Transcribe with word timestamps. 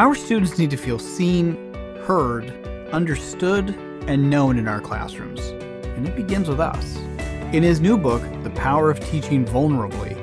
Our 0.00 0.14
students 0.14 0.56
need 0.56 0.70
to 0.70 0.78
feel 0.78 0.98
seen, 0.98 1.74
heard, 2.06 2.48
understood, 2.90 3.76
and 4.06 4.30
known 4.30 4.56
in 4.58 4.66
our 4.66 4.80
classrooms. 4.80 5.40
And 5.84 6.08
it 6.08 6.16
begins 6.16 6.48
with 6.48 6.58
us. 6.58 6.96
In 7.52 7.62
his 7.62 7.82
new 7.82 7.98
book, 7.98 8.22
The 8.42 8.48
Power 8.48 8.90
of 8.90 8.98
Teaching 9.10 9.44
Vulnerably, 9.44 10.16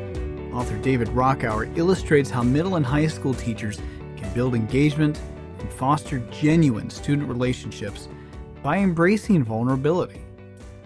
author 0.51 0.79
David 0.79 1.09
Rockower 1.09 1.71
illustrates 1.77 2.31
how 2.31 2.41
middle 2.41 2.77
and 2.77 2.83
high 2.83 3.05
school 3.05 3.35
teachers 3.35 3.79
can 4.15 4.33
build 4.33 4.55
engagement 4.55 5.21
and 5.59 5.71
foster 5.71 6.27
genuine 6.31 6.89
student 6.89 7.29
relationships 7.29 8.07
by 8.63 8.79
embracing 8.79 9.43
vulnerability. 9.43 10.21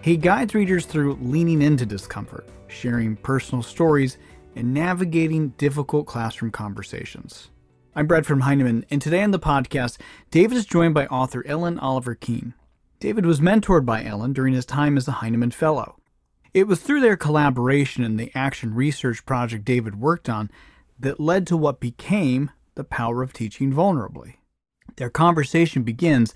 He 0.02 0.18
guides 0.18 0.54
readers 0.54 0.84
through 0.84 1.14
leaning 1.22 1.62
into 1.62 1.86
discomfort, 1.86 2.46
sharing 2.68 3.16
personal 3.16 3.62
stories, 3.62 4.18
and 4.54 4.74
navigating 4.74 5.48
difficult 5.56 6.06
classroom 6.06 6.52
conversations. 6.52 7.48
I'm 7.94 8.06
Brad 8.06 8.24
from 8.24 8.40
Heinemann, 8.40 8.86
and 8.88 9.02
today 9.02 9.22
on 9.22 9.32
the 9.32 9.38
podcast, 9.38 9.98
David 10.30 10.56
is 10.56 10.64
joined 10.64 10.94
by 10.94 11.04
author 11.08 11.44
Ellin 11.46 11.78
Oliver 11.78 12.14
Keene. 12.14 12.54
David 13.00 13.26
was 13.26 13.38
mentored 13.38 13.84
by 13.84 14.02
Ellin 14.02 14.32
during 14.32 14.54
his 14.54 14.64
time 14.64 14.96
as 14.96 15.06
a 15.06 15.12
Heinemann 15.20 15.50
Fellow. 15.50 15.96
It 16.54 16.66
was 16.66 16.80
through 16.80 17.02
their 17.02 17.18
collaboration 17.18 18.02
in 18.02 18.16
the 18.16 18.32
action 18.34 18.72
research 18.72 19.26
project 19.26 19.66
David 19.66 20.00
worked 20.00 20.30
on 20.30 20.50
that 20.98 21.20
led 21.20 21.46
to 21.48 21.56
what 21.58 21.80
became 21.80 22.50
the 22.76 22.84
power 22.84 23.22
of 23.22 23.34
teaching 23.34 23.70
vulnerably. 23.70 24.36
Their 24.96 25.10
conversation 25.10 25.82
begins 25.82 26.32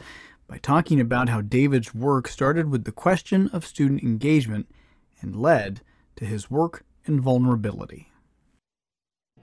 by 0.47 0.59
talking 0.59 1.01
about 1.01 1.31
how 1.31 1.41
David's 1.41 1.95
work 1.95 2.29
started 2.29 2.71
with 2.71 2.85
the 2.85 2.93
question 2.93 3.49
of 3.55 3.65
student 3.65 4.03
engagement 4.03 4.69
and 5.23 5.35
led 5.35 5.81
to 6.17 6.27
his 6.27 6.51
work 6.51 6.85
in 7.07 7.19
vulnerability. 7.19 8.11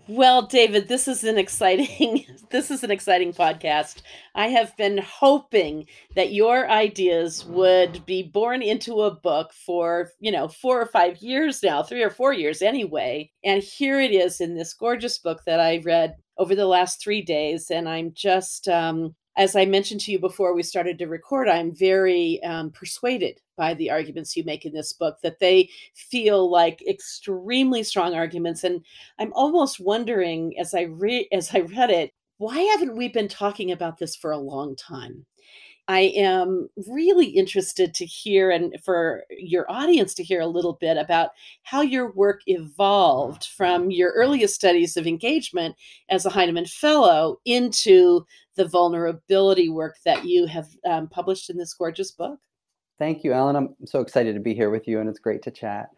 Well, 0.08 0.48
David, 0.48 0.90
this 0.90 1.08
is 1.08 1.24
an 1.24 1.38
exciting 1.38 2.26
this 2.52 2.70
is 2.70 2.84
an 2.84 2.92
exciting 2.92 3.34
podcast. 3.34 4.02
I 4.36 4.48
have 4.50 4.76
been 4.76 4.98
hoping 4.98 5.88
that 6.16 6.34
your 6.34 6.70
ideas 6.70 7.46
would 7.46 8.06
be 8.06 8.22
born 8.24 8.62
into 8.62 9.04
a 9.04 9.16
book 9.16 9.54
for, 9.54 10.12
you 10.20 10.32
know, 10.32 10.50
4 10.50 10.82
or 10.82 10.86
5 10.88 11.18
years 11.20 11.64
now, 11.64 11.84
3 11.84 12.04
or 12.04 12.10
4 12.10 12.34
years 12.34 12.62
anyway. 12.62 13.32
And 13.46 13.64
here 13.64 14.00
it 14.02 14.12
is 14.12 14.42
in 14.42 14.56
this 14.56 14.74
gorgeous 14.74 15.20
book 15.20 15.42
that 15.46 15.62
I 15.62 15.78
read 15.86 16.16
over 16.38 16.54
the 16.54 16.66
last 16.68 17.02
3 17.02 17.22
days 17.22 17.72
and 17.72 17.88
I'm 17.88 18.12
just 18.14 18.68
um 18.68 19.16
as 19.36 19.56
I 19.56 19.66
mentioned 19.66 20.02
to 20.02 20.12
you 20.12 20.20
before 20.20 20.54
we 20.54 20.64
started 20.64 20.98
to 21.00 21.08
record, 21.08 21.50
I'm 21.50 21.74
very 21.74 22.42
um, 22.44 22.72
persuaded 22.72 23.40
by 23.58 23.74
the 23.74 23.90
arguments 23.90 24.36
you 24.36 24.44
make 24.44 24.66
in 24.66 24.74
this 24.74 24.94
book, 24.94 25.18
that 25.24 25.40
they 25.40 25.70
feel 25.96 26.50
like 26.50 26.88
extremely 26.88 27.84
strong 27.84 28.14
arguments. 28.14 28.64
And 28.64 28.84
I'm 29.20 29.34
almost 29.34 29.80
wondering 29.80 30.58
as 30.60 30.74
I 30.74 30.82
read 30.82 31.28
as 31.32 31.54
I 31.54 31.60
read 31.60 31.90
it, 31.90 32.12
why 32.38 32.60
haven't 32.60 32.96
we 32.96 33.08
been 33.10 33.28
talking 33.28 33.72
about 33.72 33.98
this 33.98 34.16
for 34.16 34.32
a 34.32 34.38
long 34.38 34.76
time? 34.76 35.26
I 35.88 36.14
am 36.16 36.70
really 36.88 37.26
interested 37.26 37.94
to 37.96 38.06
hear 38.06 38.52
and 38.52 38.76
for 38.84 39.24
your 39.30 39.70
audience 39.70 40.14
to 40.14 40.24
hear 40.24 40.40
a 40.40 40.48
little 40.48 40.78
bit 40.80 40.96
about 40.96 41.32
how 41.64 41.82
your 41.82 42.14
work 42.14 42.42
evolved 42.48 43.48
from 43.48 43.92
your 43.92 44.12
earliest 44.12 44.56
studies 44.56 44.96
of 44.96 45.08
engagement 45.08 45.76
as 46.10 46.26
a 46.26 46.30
Heinemann 46.30 46.68
Fellow 46.68 47.40
into 47.44 48.26
the 48.56 48.68
vulnerability 48.68 49.70
work 49.70 49.96
that 50.06 50.26
you 50.26 50.46
have 50.48 50.68
um, 50.86 51.08
published 51.08 51.50
in 51.50 51.58
this 51.58 51.74
gorgeous 51.74 52.12
book. 52.12 52.40
Thank 53.00 53.24
you, 53.24 53.34
Ellin. 53.34 53.56
I'm 53.56 53.76
so 53.86 54.02
excited 54.02 54.34
to 54.36 54.40
be 54.40 54.54
here 54.54 54.70
with 54.70 54.88
you, 54.88 55.00
and 55.00 55.10
it's 55.10 55.20
great 55.20 55.42
to 55.44 55.52
chat. 55.52 55.90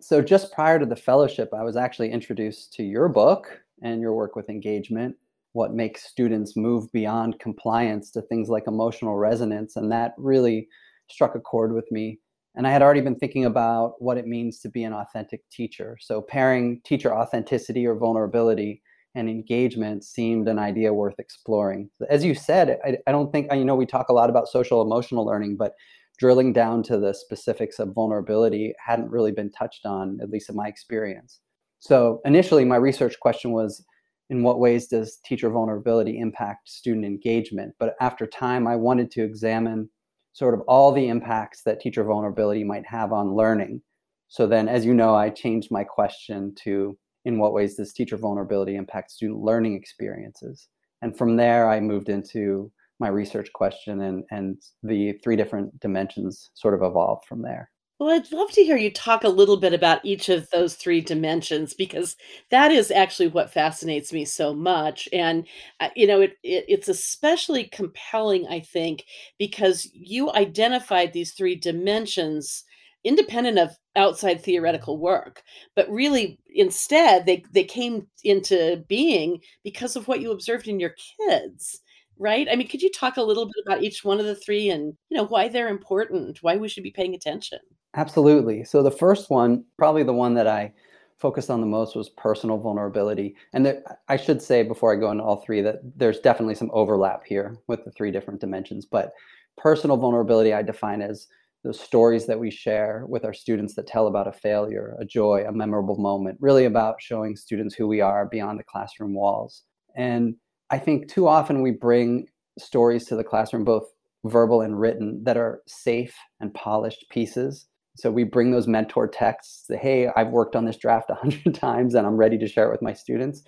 So, 0.00 0.20
just 0.20 0.52
prior 0.52 0.78
to 0.78 0.86
the 0.86 0.96
fellowship, 0.96 1.50
I 1.54 1.62
was 1.62 1.76
actually 1.76 2.10
introduced 2.10 2.72
to 2.74 2.82
your 2.82 3.08
book 3.08 3.60
and 3.82 4.00
your 4.00 4.14
work 4.14 4.34
with 4.34 4.48
engagement 4.48 5.16
what 5.52 5.74
makes 5.74 6.04
students 6.04 6.56
move 6.56 6.90
beyond 6.92 7.38
compliance 7.38 8.10
to 8.10 8.22
things 8.22 8.48
like 8.48 8.64
emotional 8.66 9.16
resonance. 9.16 9.76
And 9.76 9.92
that 9.92 10.14
really 10.16 10.68
struck 11.08 11.34
a 11.34 11.40
chord 11.40 11.72
with 11.74 11.90
me. 11.90 12.18
And 12.54 12.66
I 12.66 12.70
had 12.70 12.82
already 12.82 13.00
been 13.00 13.18
thinking 13.18 13.44
about 13.44 13.94
what 14.00 14.18
it 14.18 14.26
means 14.26 14.58
to 14.60 14.68
be 14.68 14.84
an 14.84 14.92
authentic 14.92 15.42
teacher. 15.50 15.96
So 16.00 16.20
pairing 16.20 16.80
teacher 16.84 17.14
authenticity 17.14 17.86
or 17.86 17.94
vulnerability 17.94 18.82
and 19.14 19.28
engagement 19.28 20.04
seemed 20.04 20.48
an 20.48 20.58
idea 20.58 20.92
worth 20.92 21.18
exploring. 21.18 21.90
As 22.08 22.24
you 22.24 22.34
said, 22.34 22.78
I, 22.84 22.96
I 23.06 23.12
don't 23.12 23.30
think, 23.30 23.52
you 23.52 23.64
know, 23.64 23.74
we 23.74 23.86
talk 23.86 24.08
a 24.08 24.14
lot 24.14 24.30
about 24.30 24.48
social 24.48 24.82
emotional 24.82 25.26
learning, 25.26 25.56
but 25.56 25.74
drilling 26.18 26.52
down 26.52 26.82
to 26.84 26.98
the 26.98 27.12
specifics 27.12 27.78
of 27.78 27.92
vulnerability 27.94 28.74
hadn't 28.84 29.10
really 29.10 29.32
been 29.32 29.50
touched 29.50 29.86
on, 29.86 30.18
at 30.22 30.30
least 30.30 30.48
in 30.48 30.56
my 30.56 30.68
experience. 30.68 31.40
So 31.78 32.20
initially, 32.24 32.64
my 32.64 32.76
research 32.76 33.18
question 33.20 33.52
was 33.52 33.84
in 34.30 34.42
what 34.42 34.60
ways 34.60 34.86
does 34.86 35.18
teacher 35.24 35.50
vulnerability 35.50 36.18
impact 36.18 36.68
student 36.70 37.04
engagement? 37.04 37.74
But 37.78 37.96
after 38.00 38.26
time, 38.26 38.66
I 38.66 38.76
wanted 38.76 39.10
to 39.12 39.24
examine 39.24 39.90
sort 40.32 40.54
of 40.54 40.60
all 40.68 40.92
the 40.92 41.08
impacts 41.08 41.62
that 41.64 41.80
teacher 41.80 42.04
vulnerability 42.04 42.64
might 42.64 42.86
have 42.86 43.12
on 43.12 43.34
learning. 43.34 43.82
So 44.28 44.46
then, 44.46 44.68
as 44.68 44.86
you 44.86 44.94
know, 44.94 45.14
I 45.14 45.28
changed 45.28 45.70
my 45.70 45.84
question 45.84 46.54
to 46.64 46.96
in 47.24 47.38
what 47.38 47.52
ways 47.52 47.76
does 47.76 47.92
teacher 47.92 48.16
vulnerability 48.16 48.76
impact 48.76 49.10
student 49.10 49.40
learning 49.40 49.74
experiences? 49.74 50.68
And 51.02 51.16
from 51.16 51.36
there, 51.36 51.68
I 51.68 51.80
moved 51.80 52.08
into 52.08 52.70
my 53.00 53.08
research 53.08 53.52
question, 53.52 54.02
and, 54.02 54.24
and 54.30 54.62
the 54.82 55.12
three 55.24 55.36
different 55.36 55.78
dimensions 55.80 56.50
sort 56.54 56.74
of 56.74 56.82
evolved 56.82 57.24
from 57.26 57.42
there. 57.42 57.70
Well, 57.98 58.10
I'd 58.10 58.32
love 58.32 58.50
to 58.52 58.64
hear 58.64 58.76
you 58.76 58.90
talk 58.90 59.22
a 59.22 59.28
little 59.28 59.56
bit 59.56 59.72
about 59.72 60.04
each 60.04 60.28
of 60.28 60.50
those 60.50 60.74
three 60.74 61.00
dimensions 61.00 61.72
because 61.72 62.16
that 62.50 62.72
is 62.72 62.90
actually 62.90 63.28
what 63.28 63.52
fascinates 63.52 64.12
me 64.12 64.24
so 64.24 64.52
much. 64.52 65.08
And, 65.12 65.46
uh, 65.78 65.90
you 65.94 66.08
know, 66.08 66.20
it, 66.20 66.32
it, 66.42 66.64
it's 66.66 66.88
especially 66.88 67.64
compelling, 67.64 68.48
I 68.48 68.58
think, 68.58 69.04
because 69.38 69.88
you 69.92 70.32
identified 70.32 71.12
these 71.12 71.32
three 71.32 71.54
dimensions 71.54 72.64
independent 73.04 73.58
of 73.58 73.70
outside 73.96 74.40
theoretical 74.40 74.98
work 74.98 75.42
but 75.74 75.90
really 75.90 76.38
instead 76.54 77.26
they 77.26 77.44
they 77.52 77.64
came 77.64 78.06
into 78.24 78.82
being 78.88 79.40
because 79.64 79.96
of 79.96 80.06
what 80.08 80.20
you 80.20 80.30
observed 80.30 80.68
in 80.68 80.78
your 80.78 80.94
kids 81.18 81.80
right 82.18 82.46
i 82.50 82.56
mean 82.56 82.68
could 82.68 82.82
you 82.82 82.90
talk 82.90 83.16
a 83.16 83.22
little 83.22 83.46
bit 83.46 83.64
about 83.66 83.82
each 83.82 84.04
one 84.04 84.20
of 84.20 84.26
the 84.26 84.36
three 84.36 84.70
and 84.70 84.94
you 85.08 85.16
know 85.16 85.24
why 85.24 85.48
they're 85.48 85.68
important 85.68 86.38
why 86.42 86.56
we 86.56 86.68
should 86.68 86.84
be 86.84 86.90
paying 86.90 87.14
attention 87.14 87.58
Absolutely. 87.94 88.64
So 88.64 88.82
the 88.82 88.90
first 88.90 89.30
one, 89.30 89.64
probably 89.76 90.02
the 90.02 90.14
one 90.14 90.34
that 90.34 90.46
I 90.46 90.72
focused 91.18 91.50
on 91.50 91.60
the 91.60 91.66
most 91.66 91.94
was 91.94 92.08
personal 92.08 92.58
vulnerability. 92.58 93.36
And 93.52 93.66
there, 93.66 93.82
I 94.08 94.16
should 94.16 94.42
say 94.42 94.62
before 94.62 94.92
I 94.92 94.96
go 94.96 95.10
into 95.10 95.22
all 95.22 95.36
three 95.36 95.60
that 95.60 95.80
there's 95.96 96.18
definitely 96.18 96.54
some 96.54 96.70
overlap 96.72 97.24
here 97.24 97.56
with 97.68 97.84
the 97.84 97.92
three 97.92 98.10
different 98.10 98.40
dimensions. 98.40 98.86
But 98.86 99.12
personal 99.58 99.98
vulnerability 99.98 100.54
I 100.54 100.62
define 100.62 101.02
as 101.02 101.28
the 101.64 101.74
stories 101.74 102.26
that 102.26 102.40
we 102.40 102.50
share 102.50 103.04
with 103.08 103.24
our 103.24 103.32
students 103.32 103.74
that 103.74 103.86
tell 103.86 104.06
about 104.06 104.26
a 104.26 104.32
failure, 104.32 104.96
a 105.00 105.04
joy, 105.04 105.44
a 105.46 105.52
memorable 105.52 105.96
moment, 105.96 106.38
really 106.40 106.64
about 106.64 106.96
showing 107.00 107.36
students 107.36 107.74
who 107.74 107.86
we 107.86 108.00
are 108.00 108.26
beyond 108.26 108.58
the 108.58 108.64
classroom 108.64 109.14
walls. 109.14 109.62
And 109.96 110.34
I 110.70 110.78
think 110.78 111.08
too 111.08 111.28
often 111.28 111.62
we 111.62 111.70
bring 111.70 112.26
stories 112.58 113.06
to 113.06 113.16
the 113.16 113.24
classroom, 113.24 113.64
both 113.64 113.84
verbal 114.24 114.60
and 114.60 114.78
written, 114.78 115.22
that 115.24 115.36
are 115.36 115.62
safe 115.66 116.14
and 116.40 116.52
polished 116.52 117.06
pieces 117.10 117.66
so 117.96 118.10
we 118.10 118.24
bring 118.24 118.50
those 118.50 118.66
mentor 118.66 119.06
texts, 119.06 119.66
say, 119.66 119.76
hey, 119.76 120.08
I've 120.16 120.28
worked 120.30 120.56
on 120.56 120.64
this 120.64 120.76
draft 120.76 121.10
a 121.10 121.14
hundred 121.14 121.54
times 121.60 121.94
and 121.94 122.06
I'm 122.06 122.16
ready 122.16 122.38
to 122.38 122.48
share 122.48 122.68
it 122.68 122.72
with 122.72 122.82
my 122.82 122.92
students. 122.92 123.42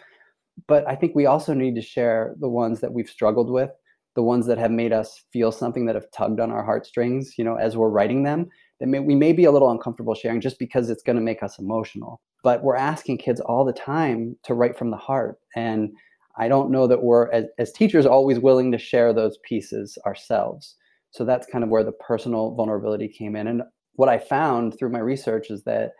But 0.69 0.87
I 0.87 0.95
think 0.95 1.15
we 1.15 1.27
also 1.27 1.55
need 1.55 1.75
to 1.77 1.83
share 1.83 2.35
the 2.39 2.49
ones 2.49 2.81
that 2.81 2.93
we've 2.93 3.09
struggled 3.09 3.51
with, 3.51 3.71
the 4.15 4.23
ones 4.23 4.47
that 4.47 4.59
have 4.59 4.71
made 4.71 4.93
us 4.93 5.25
feel 5.33 5.51
something 5.51 5.87
that 5.87 5.95
have 5.95 6.11
tugged 6.13 6.41
on 6.41 6.51
our 6.51 6.65
heartstrings, 6.65 7.35
you 7.37 7.45
know, 7.45 7.57
as 7.57 7.77
we're 7.77 7.89
writing 7.89 8.23
them. 8.23 8.49
That 8.81 8.87
may, 8.87 9.01
we 9.01 9.15
may 9.15 9.33
be 9.33 9.45
a 9.45 9.53
little 9.53 9.71
uncomfortable 9.71 10.15
sharing 10.15 10.41
just 10.41 10.59
because 10.59 10.91
it's 10.91 11.03
going 11.03 11.17
to 11.17 11.23
make 11.23 11.43
us 11.43 11.59
emotional. 11.59 12.21
But 12.43 12.63
we're 12.63 12.77
asking 12.77 13.19
kids 13.19 13.41
all 13.41 13.65
the 13.65 13.73
time 13.73 14.37
to 14.45 14.55
write 14.55 14.79
from 14.79 14.91
the 14.91 14.97
heart. 14.97 15.39
And 15.57 15.91
I 16.39 16.49
don't 16.49 16.71
know 16.71 16.87
that 16.87 17.03
we're, 17.03 17.31
as, 17.33 17.47
as 17.59 17.73
teachers, 17.73 18.07
always 18.07 18.39
willing 18.39 18.71
to 18.73 18.79
share 18.79 19.13
those 19.13 19.39
pieces 19.49 19.99
ourselves. 20.07 20.77
So 21.11 21.25
that's 21.25 21.47
kind 21.47 21.65
of 21.65 21.71
where 21.71 21.85
the 21.85 21.93
personal 21.93 22.55
vulnerability 22.55 23.09
came 23.09 23.37
in. 23.37 23.47
And 23.47 23.63
what 23.95 24.09
I 24.09 24.19
found 24.19 24.77
through 24.77 24.91
my 24.91 24.99
research 24.99 25.51
is 25.51 25.63
that 25.65 25.93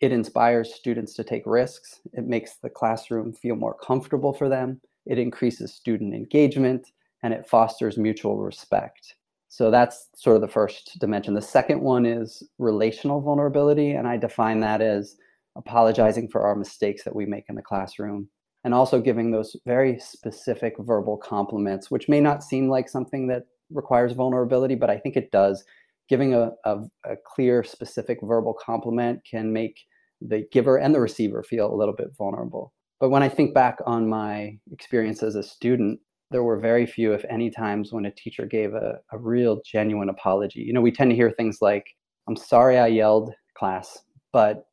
it 0.00 0.12
inspires 0.12 0.74
students 0.74 1.14
to 1.14 1.24
take 1.24 1.42
risks. 1.44 2.00
It 2.12 2.26
makes 2.26 2.56
the 2.62 2.70
classroom 2.70 3.32
feel 3.32 3.56
more 3.56 3.76
comfortable 3.82 4.32
for 4.32 4.48
them. 4.48 4.80
It 5.06 5.18
increases 5.18 5.74
student 5.74 6.14
engagement 6.14 6.86
and 7.22 7.34
it 7.34 7.48
fosters 7.48 7.98
mutual 7.98 8.38
respect. 8.38 9.14
So 9.48 9.70
that's 9.70 10.08
sort 10.14 10.36
of 10.36 10.42
the 10.42 10.48
first 10.48 10.98
dimension. 11.00 11.34
The 11.34 11.42
second 11.42 11.80
one 11.80 12.06
is 12.06 12.42
relational 12.58 13.20
vulnerability. 13.20 13.92
And 13.92 14.06
I 14.06 14.16
define 14.16 14.60
that 14.60 14.80
as 14.80 15.16
apologizing 15.56 16.28
for 16.28 16.42
our 16.42 16.54
mistakes 16.54 17.02
that 17.04 17.14
we 17.14 17.26
make 17.26 17.44
in 17.48 17.56
the 17.56 17.62
classroom 17.62 18.28
and 18.62 18.72
also 18.74 19.00
giving 19.00 19.30
those 19.30 19.56
very 19.66 19.98
specific 19.98 20.74
verbal 20.78 21.16
compliments, 21.16 21.90
which 21.90 22.08
may 22.08 22.20
not 22.20 22.44
seem 22.44 22.68
like 22.68 22.88
something 22.88 23.26
that 23.26 23.44
requires 23.70 24.12
vulnerability, 24.12 24.74
but 24.74 24.90
I 24.90 24.98
think 24.98 25.16
it 25.16 25.32
does 25.32 25.64
giving 26.08 26.34
a, 26.34 26.50
a, 26.64 26.78
a, 27.04 27.16
clear, 27.24 27.62
specific 27.62 28.18
verbal 28.22 28.52
compliment 28.52 29.20
can 29.28 29.52
make 29.52 29.80
the 30.20 30.44
giver 30.52 30.76
and 30.76 30.94
the 30.94 31.00
receiver 31.00 31.42
feel 31.42 31.72
a 31.72 31.76
little 31.76 31.94
bit 31.94 32.08
vulnerable. 32.18 32.72
But 32.98 33.10
when 33.10 33.22
I 33.22 33.28
think 33.28 33.54
back 33.54 33.78
on 33.86 34.08
my 34.08 34.58
experience 34.72 35.22
as 35.22 35.36
a 35.36 35.42
student, 35.42 36.00
there 36.30 36.42
were 36.42 36.58
very 36.58 36.86
few, 36.86 37.12
if 37.12 37.24
any, 37.28 37.50
times 37.50 37.92
when 37.92 38.06
a 38.06 38.10
teacher 38.10 38.46
gave 38.46 38.74
a, 38.74 39.00
a 39.12 39.18
real 39.18 39.60
genuine 39.64 40.08
apology. 40.08 40.60
You 40.60 40.72
know, 40.72 40.80
we 40.80 40.92
tend 40.92 41.10
to 41.10 41.16
hear 41.16 41.30
things 41.30 41.58
like, 41.60 41.96
I'm 42.28 42.36
sorry 42.36 42.78
I 42.78 42.86
yelled, 42.86 43.32
class, 43.54 44.04
but 44.32 44.66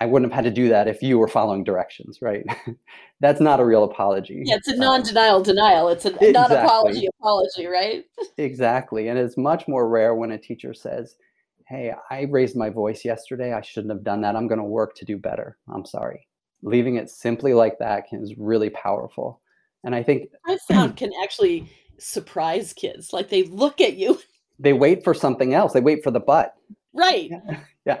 I 0.00 0.06
wouldn't 0.06 0.30
have 0.30 0.44
had 0.44 0.48
to 0.48 0.54
do 0.54 0.68
that 0.68 0.88
if 0.88 1.00
you 1.00 1.18
were 1.18 1.28
following 1.28 1.64
directions, 1.64 2.20
right? 2.20 2.44
That's 3.20 3.40
not 3.40 3.60
a 3.60 3.64
real 3.64 3.84
apology. 3.84 4.42
Yeah, 4.44 4.56
it's 4.56 4.68
a 4.68 4.76
non-denial 4.76 5.36
um, 5.36 5.42
denial. 5.42 5.88
It's 5.88 6.04
a 6.04 6.08
exactly. 6.08 6.32
non-apology 6.32 7.08
apology, 7.18 7.66
right? 7.66 8.04
exactly. 8.36 9.08
And 9.08 9.18
it's 9.18 9.38
much 9.38 9.66
more 9.66 9.88
rare 9.88 10.14
when 10.14 10.32
a 10.32 10.38
teacher 10.38 10.74
says, 10.74 11.16
Hey, 11.66 11.92
I 12.10 12.22
raised 12.30 12.56
my 12.56 12.68
voice 12.68 13.04
yesterday. 13.04 13.52
I 13.52 13.60
shouldn't 13.62 13.92
have 13.92 14.04
done 14.04 14.20
that. 14.20 14.36
I'm 14.36 14.46
going 14.46 14.60
to 14.60 14.64
work 14.64 14.94
to 14.96 15.04
do 15.04 15.16
better. 15.16 15.56
I'm 15.72 15.84
sorry. 15.84 16.28
Leaving 16.62 16.96
it 16.96 17.10
simply 17.10 17.54
like 17.54 17.78
that 17.78 18.08
can, 18.08 18.22
is 18.22 18.34
really 18.36 18.70
powerful. 18.70 19.40
And 19.86 19.94
I 19.94 20.02
think 20.02 20.30
I 20.44 20.58
found 20.68 20.96
can 20.96 21.12
actually 21.22 21.70
surprise 21.96 22.72
kids. 22.72 23.12
Like 23.12 23.30
they 23.30 23.44
look 23.44 23.80
at 23.80 23.96
you. 23.96 24.20
They 24.58 24.72
wait 24.72 25.04
for 25.04 25.12
something 25.12 25.52
else. 25.52 25.74
They 25.74 25.82
wait 25.82 26.02
for 26.02 26.10
the 26.10 26.18
butt. 26.18 26.54
Right. 26.94 27.30
Yeah. 27.30 27.60
yeah. 27.84 28.00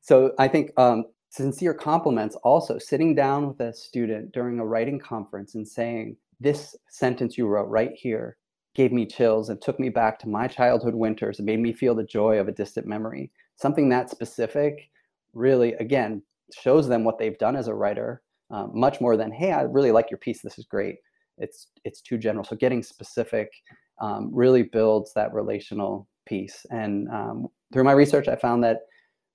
So 0.00 0.32
I 0.36 0.48
think 0.48 0.72
um, 0.76 1.04
sincere 1.30 1.74
compliments 1.74 2.34
also 2.42 2.76
sitting 2.76 3.14
down 3.14 3.46
with 3.46 3.60
a 3.60 3.72
student 3.72 4.32
during 4.32 4.58
a 4.58 4.66
writing 4.66 4.98
conference 4.98 5.54
and 5.54 5.66
saying, 5.66 6.16
This 6.40 6.74
sentence 6.90 7.38
you 7.38 7.46
wrote 7.46 7.68
right 7.68 7.92
here 7.94 8.36
gave 8.74 8.90
me 8.90 9.06
chills 9.06 9.48
and 9.48 9.62
took 9.62 9.78
me 9.78 9.88
back 9.88 10.18
to 10.18 10.28
my 10.28 10.48
childhood 10.48 10.96
winters 10.96 11.38
and 11.38 11.46
made 11.46 11.60
me 11.60 11.72
feel 11.72 11.94
the 11.94 12.02
joy 12.02 12.40
of 12.40 12.48
a 12.48 12.52
distant 12.52 12.88
memory. 12.88 13.30
Something 13.54 13.88
that 13.90 14.10
specific 14.10 14.90
really, 15.34 15.74
again, 15.74 16.20
shows 16.52 16.88
them 16.88 17.04
what 17.04 17.16
they've 17.16 17.38
done 17.38 17.54
as 17.54 17.68
a 17.68 17.74
writer, 17.74 18.22
um, 18.50 18.70
much 18.74 19.00
more 19.00 19.16
than, 19.16 19.30
hey, 19.32 19.52
I 19.52 19.62
really 19.62 19.92
like 19.92 20.10
your 20.10 20.18
piece. 20.18 20.42
This 20.42 20.58
is 20.58 20.66
great. 20.66 20.96
It's 21.38 21.68
it's 21.84 22.00
too 22.00 22.16
general. 22.18 22.44
So 22.44 22.56
getting 22.56 22.82
specific 22.82 23.50
um, 24.00 24.30
really 24.32 24.62
builds 24.62 25.12
that 25.14 25.32
relational 25.32 26.08
piece. 26.26 26.64
And 26.70 27.08
um, 27.08 27.48
through 27.72 27.84
my 27.84 27.92
research, 27.92 28.28
I 28.28 28.36
found 28.36 28.62
that 28.64 28.80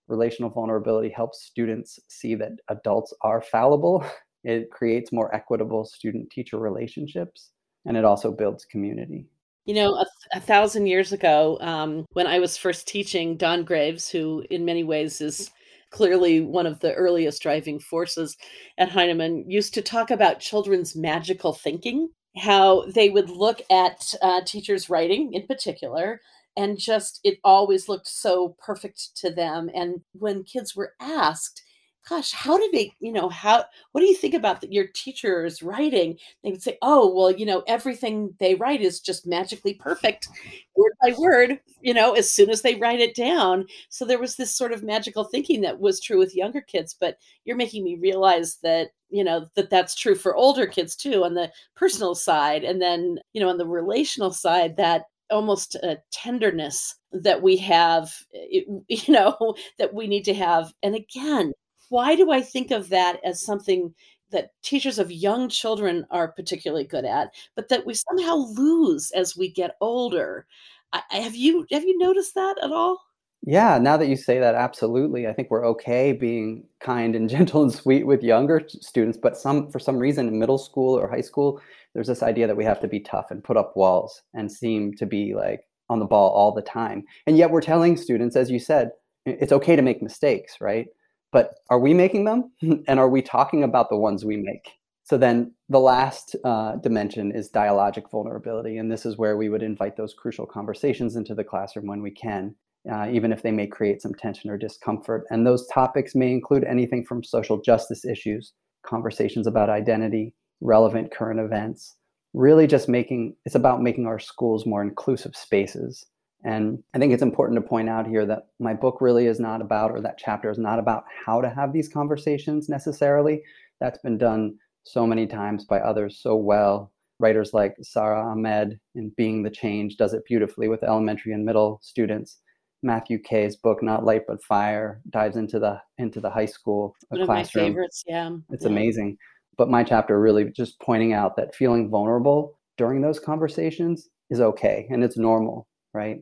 relational 0.08 0.50
vulnerability 0.50 1.10
helps 1.10 1.44
students 1.44 2.00
see 2.10 2.36
that 2.36 2.52
adults 2.70 3.14
are 3.22 3.42
fallible. 3.42 4.06
It 4.44 4.72
creates 4.72 5.12
more 5.12 5.32
equitable 5.36 5.86
student 5.86 6.32
teacher 6.32 6.58
relationships 6.58 7.52
and 7.86 7.96
it 7.96 8.06
also 8.06 8.32
builds 8.32 8.66
community. 8.66 9.28
You 9.66 9.76
know, 9.76 9.94
a, 9.94 10.06
a 10.34 10.40
thousand 10.40 10.88
years 10.88 11.14
ago, 11.14 11.60
um, 11.62 12.06
when 12.14 12.26
I 12.26 12.40
was 12.40 12.58
first 12.58 12.88
teaching, 12.88 13.38
Don 13.38 13.64
Graves, 13.64 14.10
who 14.10 14.44
in 14.50 14.66
many 14.66 14.84
ways 14.84 15.22
is 15.22 15.52
clearly 15.92 16.42
one 16.42 16.66
of 16.66 16.80
the 16.80 16.94
earliest 16.94 17.42
driving 17.42 17.80
forces 17.80 18.38
at 18.78 18.90
Heinemann, 18.90 19.50
used 19.50 19.74
to 19.76 19.82
talk 19.82 20.10
about 20.12 20.40
children's 20.40 20.96
magical 20.96 21.54
thinking, 21.54 22.10
how 22.38 22.86
they 22.86 23.10
would 23.10 23.30
look 23.30 23.62
at 23.70 24.14
uh, 24.22 24.42
teachers' 24.46 24.90
writing 24.90 25.34
in 25.34 25.46
particular 25.46 26.22
and 26.58 26.78
just 26.78 27.20
it 27.24 27.38
always 27.44 27.88
looked 27.88 28.08
so 28.08 28.56
perfect 28.60 29.16
to 29.18 29.32
them. 29.32 29.70
And 29.74 30.02
when 30.14 30.44
kids 30.44 30.76
were 30.76 30.94
asked 31.00 31.62
gosh 32.08 32.32
how 32.32 32.58
did 32.58 32.72
they 32.72 32.94
you 33.00 33.12
know 33.12 33.30
how 33.30 33.64
what 33.92 34.02
do 34.02 34.08
you 34.08 34.16
think 34.16 34.34
about 34.34 34.62
the, 34.62 34.72
your 34.72 34.88
teacher's 34.94 35.62
writing? 35.62 36.18
They 36.44 36.52
would 36.52 36.62
say 36.64 36.78
oh 36.82 37.14
well 37.14 37.32
you 37.32 37.46
know 37.46 37.64
everything 37.68 38.34
they 38.40 38.56
write 38.56 38.82
is 38.82 39.00
just 39.00 39.28
magically 39.28 39.74
perfect 39.76 40.28
word 40.76 40.94
by 41.02 41.14
word 41.18 41.60
you 41.82 41.94
know 41.94 42.14
as 42.14 42.32
soon 42.32 42.50
as 42.50 42.62
they 42.62 42.76
write 42.76 43.00
it 43.00 43.16
down. 43.16 43.66
So 43.90 44.06
there 44.06 44.20
was 44.20 44.36
this 44.36 44.56
sort 44.56 44.72
of 44.72 44.84
magical 44.84 45.24
thinking 45.24 45.62
that 45.62 45.80
was 45.80 46.00
true 46.02 46.18
with 46.18 46.36
younger 46.36 46.62
kids 46.62 46.96
but 47.00 47.18
you're 47.46 47.58
making 47.58 47.84
me 47.84 47.98
realize 48.02 48.58
that 48.64 48.90
you 49.10 49.24
know 49.24 49.48
that 49.56 49.70
that's 49.70 49.96
true 49.96 50.16
for 50.16 50.36
older 50.36 50.66
kids 50.66 50.96
too 50.96 51.24
on 51.24 51.34
the 51.34 51.52
personal 51.76 52.16
side 52.16 52.64
and 52.64 52.82
then 52.82 53.18
you 53.34 53.42
know 53.42 53.50
on 53.50 53.58
the 53.58 53.68
relational 53.68 54.32
side 54.32 54.78
that 54.78 55.04
almost 55.30 55.76
a 55.76 55.98
tenderness 56.12 56.96
that 57.14 57.42
we 57.42 57.58
have 57.58 58.12
eh, 58.36 58.62
you 58.88 59.14
know 59.14 59.56
that 59.80 59.94
we 59.94 60.08
need 60.08 60.26
to 60.26 60.34
have. 60.34 60.74
And 60.84 60.96
again 60.96 61.54
why 61.92 62.16
do 62.16 62.32
i 62.32 62.42
think 62.42 62.72
of 62.72 62.90
that 62.90 63.20
as 63.24 63.44
something 63.46 63.94
that 64.32 64.52
teachers 64.64 64.98
of 64.98 65.12
young 65.12 65.50
children 65.50 66.06
are 66.10 66.32
particularly 66.32 66.86
good 66.86 67.06
at 67.06 67.30
but 67.56 67.70
that 67.70 67.86
we 67.86 67.94
somehow 67.94 68.36
lose 68.36 69.12
as 69.12 69.38
we 69.38 69.52
get 69.52 69.76
older 69.82 70.46
I, 70.94 71.02
have 71.12 71.36
you 71.36 71.66
have 71.72 71.84
you 71.84 71.98
noticed 71.98 72.36
that 72.36 72.56
at 72.64 72.72
all 72.72 73.00
yeah 73.44 73.78
now 73.78 73.98
that 73.98 74.08
you 74.08 74.16
say 74.16 74.40
that 74.40 74.56
absolutely 74.56 75.28
i 75.28 75.34
think 75.34 75.50
we're 75.50 75.68
okay 75.68 76.14
being 76.14 76.64
kind 76.80 77.16
and 77.16 77.30
gentle 77.36 77.64
and 77.64 77.74
sweet 77.74 78.08
with 78.08 78.24
younger 78.24 78.62
students 78.68 79.18
but 79.22 79.38
some 79.38 79.70
for 79.72 79.80
some 79.80 79.98
reason 79.98 80.28
in 80.28 80.40
middle 80.40 80.58
school 80.58 80.98
or 80.98 81.10
high 81.10 81.22
school 81.22 81.62
there's 81.94 82.08
this 82.08 82.24
idea 82.24 82.48
that 82.48 82.58
we 82.58 82.64
have 82.64 82.80
to 82.80 82.88
be 82.88 83.00
tough 83.00 83.32
and 83.32 83.44
put 83.44 83.58
up 83.58 83.76
walls 83.76 84.22
and 84.34 84.52
seem 84.52 84.94
to 84.94 85.06
be 85.06 85.34
like 85.34 85.66
on 85.90 86.00
the 86.00 86.06
ball 86.06 86.30
all 86.32 86.54
the 86.54 86.62
time. 86.62 87.04
And 87.28 87.38
yet 87.38 87.52
we're 87.52 87.62
telling 87.62 87.98
students, 87.98 88.36
as 88.36 88.50
you 88.50 88.60
said, 88.60 88.92
it's 89.26 89.52
okay 89.52 89.76
to 89.76 89.82
make 89.82 90.02
mistakes, 90.02 90.56
right? 90.62 90.88
But 91.32 91.56
are 91.70 91.80
we 91.80 91.94
making 91.94 92.26
them? 92.26 92.52
and 92.88 93.00
are 93.00 93.10
we 93.10 93.22
talking 93.22 93.64
about 93.64 93.90
the 93.90 93.98
ones 93.98 94.26
we 94.26 94.38
make? 94.38 94.70
So 95.04 95.18
then 95.18 95.54
the 95.70 95.80
last 95.80 96.36
uh, 96.46 96.76
dimension 96.78 97.32
is 97.32 97.50
dialogic 97.50 98.10
vulnerability. 98.10 98.78
And 98.78 98.92
this 98.92 99.06
is 99.06 99.18
where 99.18 99.36
we 99.36 99.50
would 99.50 99.64
invite 99.64 99.98
those 99.98 100.14
crucial 100.14 100.46
conversations 100.46 101.16
into 101.16 101.36
the 101.36 101.44
classroom 101.44 101.88
when 101.88 102.02
we 102.02 102.12
can, 102.12 102.56
uh, 102.92 103.10
even 103.12 103.32
if 103.32 103.42
they 103.42 103.52
may 103.52 103.68
create 103.68 104.02
some 104.02 104.14
tension 104.14 104.50
or 104.50 104.58
discomfort. 104.58 105.26
And 105.30 105.46
those 105.46 105.68
topics 105.68 106.16
may 106.16 106.32
include 106.32 106.64
anything 106.64 107.04
from 107.04 107.24
social 107.24 107.62
justice 107.62 108.06
issues, 108.06 108.54
conversations 108.86 109.48
about 109.48 109.70
identity, 109.70 110.34
relevant 110.62 111.12
current 111.12 111.40
events 111.40 111.96
really 112.34 112.68
just 112.68 112.88
making 112.88 113.36
it's 113.46 113.56
about 113.56 113.82
making 113.82 114.06
our 114.06 114.20
schools 114.20 114.66
more 114.66 114.82
inclusive 114.82 115.36
spaces 115.36 116.06
and 116.44 116.82
i 116.94 116.98
think 116.98 117.14
it's 117.14 117.22
important 117.22 117.62
to 117.62 117.68
point 117.68 117.90
out 117.90 118.08
here 118.08 118.26
that 118.26 118.48
my 118.60 118.74
book 118.74 119.00
really 119.02 119.28
is 119.28 119.40
not 119.40 119.62
about 119.62 119.92
or 119.92 120.02
that 120.02 120.18
chapter 120.18 120.50
is 120.50 120.58
not 120.58 120.80
about 120.80 121.04
how 121.26 121.42
to 121.42 121.50
have 121.50 121.74
these 121.74 121.90
conversations 121.90 122.70
necessarily. 122.70 123.42
That's 123.80 124.00
been 124.00 124.18
done 124.18 124.56
so 124.84 125.06
many 125.06 125.28
times 125.28 125.66
by 125.66 125.80
others 125.80 126.20
so 126.22 126.36
well. 126.36 126.92
Writers 127.20 127.54
like 127.54 127.76
Sara 127.82 128.20
ahmed 128.32 128.80
in 128.96 129.12
being 129.16 129.44
the 129.44 129.50
change 129.50 129.98
does 129.98 130.14
it 130.14 130.26
beautifully 130.26 130.68
with 130.68 130.84
elementary 130.84 131.34
and 131.34 131.46
middle 131.46 131.80
students. 131.84 132.40
Matthew 132.84 133.20
kay's 133.20 133.56
book 133.56 133.84
not 133.84 134.06
light 134.06 134.24
but 134.28 134.44
fire 134.44 135.02
dives 135.12 135.38
into 135.38 135.60
the 135.60 135.80
into 136.00 136.20
the 136.20 136.32
high 136.32 136.48
school 136.48 136.96
uh, 137.12 137.18
one 137.18 137.26
classroom. 137.26 137.66
of 137.66 137.70
my 137.70 137.74
favorites 137.74 138.04
yeah. 138.08 138.32
It's 138.50 138.66
yeah. 138.66 138.72
amazing. 138.72 139.18
But 139.58 139.70
my 139.70 139.84
chapter 139.84 140.20
really 140.20 140.46
just 140.46 140.80
pointing 140.80 141.14
out 141.14 141.36
that 141.36 141.54
feeling 141.54 141.90
vulnerable 141.90 142.58
during 142.78 143.02
those 143.02 143.20
conversations 143.20 144.10
is 144.32 144.42
okay 144.42 144.88
and 144.90 145.04
it's 145.04 145.18
normal, 145.18 145.68
right? 145.94 146.22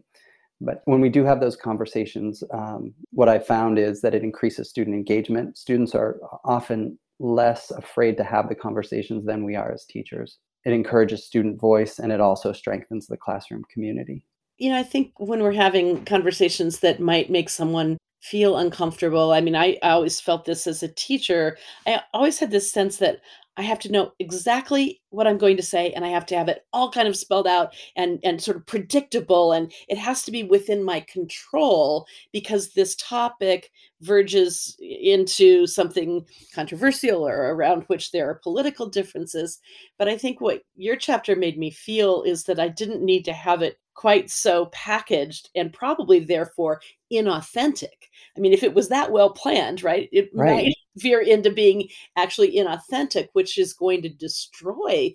But 0.62 0.82
when 0.86 1.00
we 1.02 1.10
do 1.10 1.24
have 1.24 1.40
those 1.40 1.56
conversations, 1.56 2.44
um, 2.54 2.94
what 3.12 3.30
I 3.30 3.40
found 3.40 3.80
is 3.80 4.02
that 4.02 4.14
it 4.14 4.24
increases 4.24 4.70
student 4.70 4.96
engagement. 4.96 5.58
Students 5.58 5.96
are 5.96 6.20
often 6.44 7.00
less 7.20 7.72
afraid 7.72 8.18
to 8.18 8.24
have 8.24 8.50
the 8.50 8.56
conversations 8.56 9.26
than 9.26 9.46
we 9.46 9.56
are 9.56 9.72
as 9.72 9.86
teachers. 9.86 10.38
It 10.66 10.74
encourages 10.74 11.26
student 11.26 11.60
voice 11.60 12.00
and 12.00 12.12
it 12.12 12.20
also 12.20 12.52
strengthens 12.52 13.08
the 13.08 13.18
classroom 13.18 13.64
community. 13.72 14.26
You 14.58 14.72
know, 14.72 14.78
I 14.78 14.84
think 14.84 15.14
when 15.18 15.42
we're 15.42 15.54
having 15.54 16.04
conversations 16.04 16.80
that 16.80 17.00
might 17.00 17.30
make 17.30 17.50
someone 17.50 17.98
feel 18.22 18.58
uncomfortable. 18.58 19.32
I 19.32 19.42
mean, 19.42 19.56
I, 19.56 19.78
I 19.82 19.92
always 19.92 20.20
felt 20.20 20.46
this 20.46 20.68
as 20.68 20.84
a 20.84 20.88
teacher. 20.90 21.58
I 21.88 22.02
always 22.14 22.40
had 22.40 22.52
this 22.52 22.72
sense 22.72 22.98
that 22.98 23.22
I 23.60 23.64
have 23.64 23.80
to 23.80 23.92
know 23.92 24.14
exactly 24.20 25.02
what 25.10 25.28
I'm 25.28 25.38
going 25.38 25.58
to 25.58 25.64
say 25.64 25.92
and 25.92 26.06
I 26.06 26.08
have 26.08 26.26
to 26.28 26.38
have 26.38 26.48
it 26.48 26.66
all 26.72 26.90
kind 26.90 27.10
of 27.10 27.18
spelled 27.18 27.46
out 27.46 27.74
and 27.98 28.18
and 28.24 28.42
sort 28.42 28.56
of 28.56 28.66
predictable 28.66 29.52
and 29.52 29.70
it 29.90 29.98
has 29.98 30.24
to 30.24 30.32
be 30.32 30.44
within 30.44 30.82
my 30.82 31.02
control 31.02 32.08
because 32.32 32.70
this 32.70 32.96
topic 32.96 33.70
verges 34.00 34.78
into 34.80 35.68
something 35.68 36.26
controversial 36.56 37.28
or 37.28 37.54
around 37.54 37.84
which 37.88 38.12
there 38.12 38.30
are 38.30 38.36
political 38.36 38.88
differences. 38.88 39.60
But 39.98 40.08
I 40.08 40.18
think 40.18 40.40
what 40.40 40.62
your 40.78 40.96
chapter 40.96 41.36
made 41.36 41.58
me 41.58 41.70
feel 41.70 42.24
is 42.24 42.46
that 42.46 42.62
I 42.62 42.70
didn't 42.70 43.04
need 43.04 43.26
to 43.26 43.34
have 43.34 43.62
it 43.62 43.78
quite 43.94 44.30
so 44.30 44.68
packaged 44.68 45.50
and 45.54 45.74
probably 45.74 46.20
therefore 46.20 46.80
inauthentic. 47.12 48.08
I 48.38 48.40
mean, 48.40 48.54
if 48.54 48.64
it 48.64 48.74
was 48.74 48.88
that 48.88 49.12
well 49.12 49.32
planned, 49.32 49.84
right, 49.84 50.08
it 50.14 50.30
right. 50.34 50.64
might 50.68 50.76
veer 51.00 51.22
into 51.22 51.52
being 51.52 51.88
actually 52.16 52.56
inauthentic, 52.56 53.28
which 53.34 53.58
is 53.58 53.74
going 53.74 54.02
to 54.02 54.10
destroy 54.10 55.14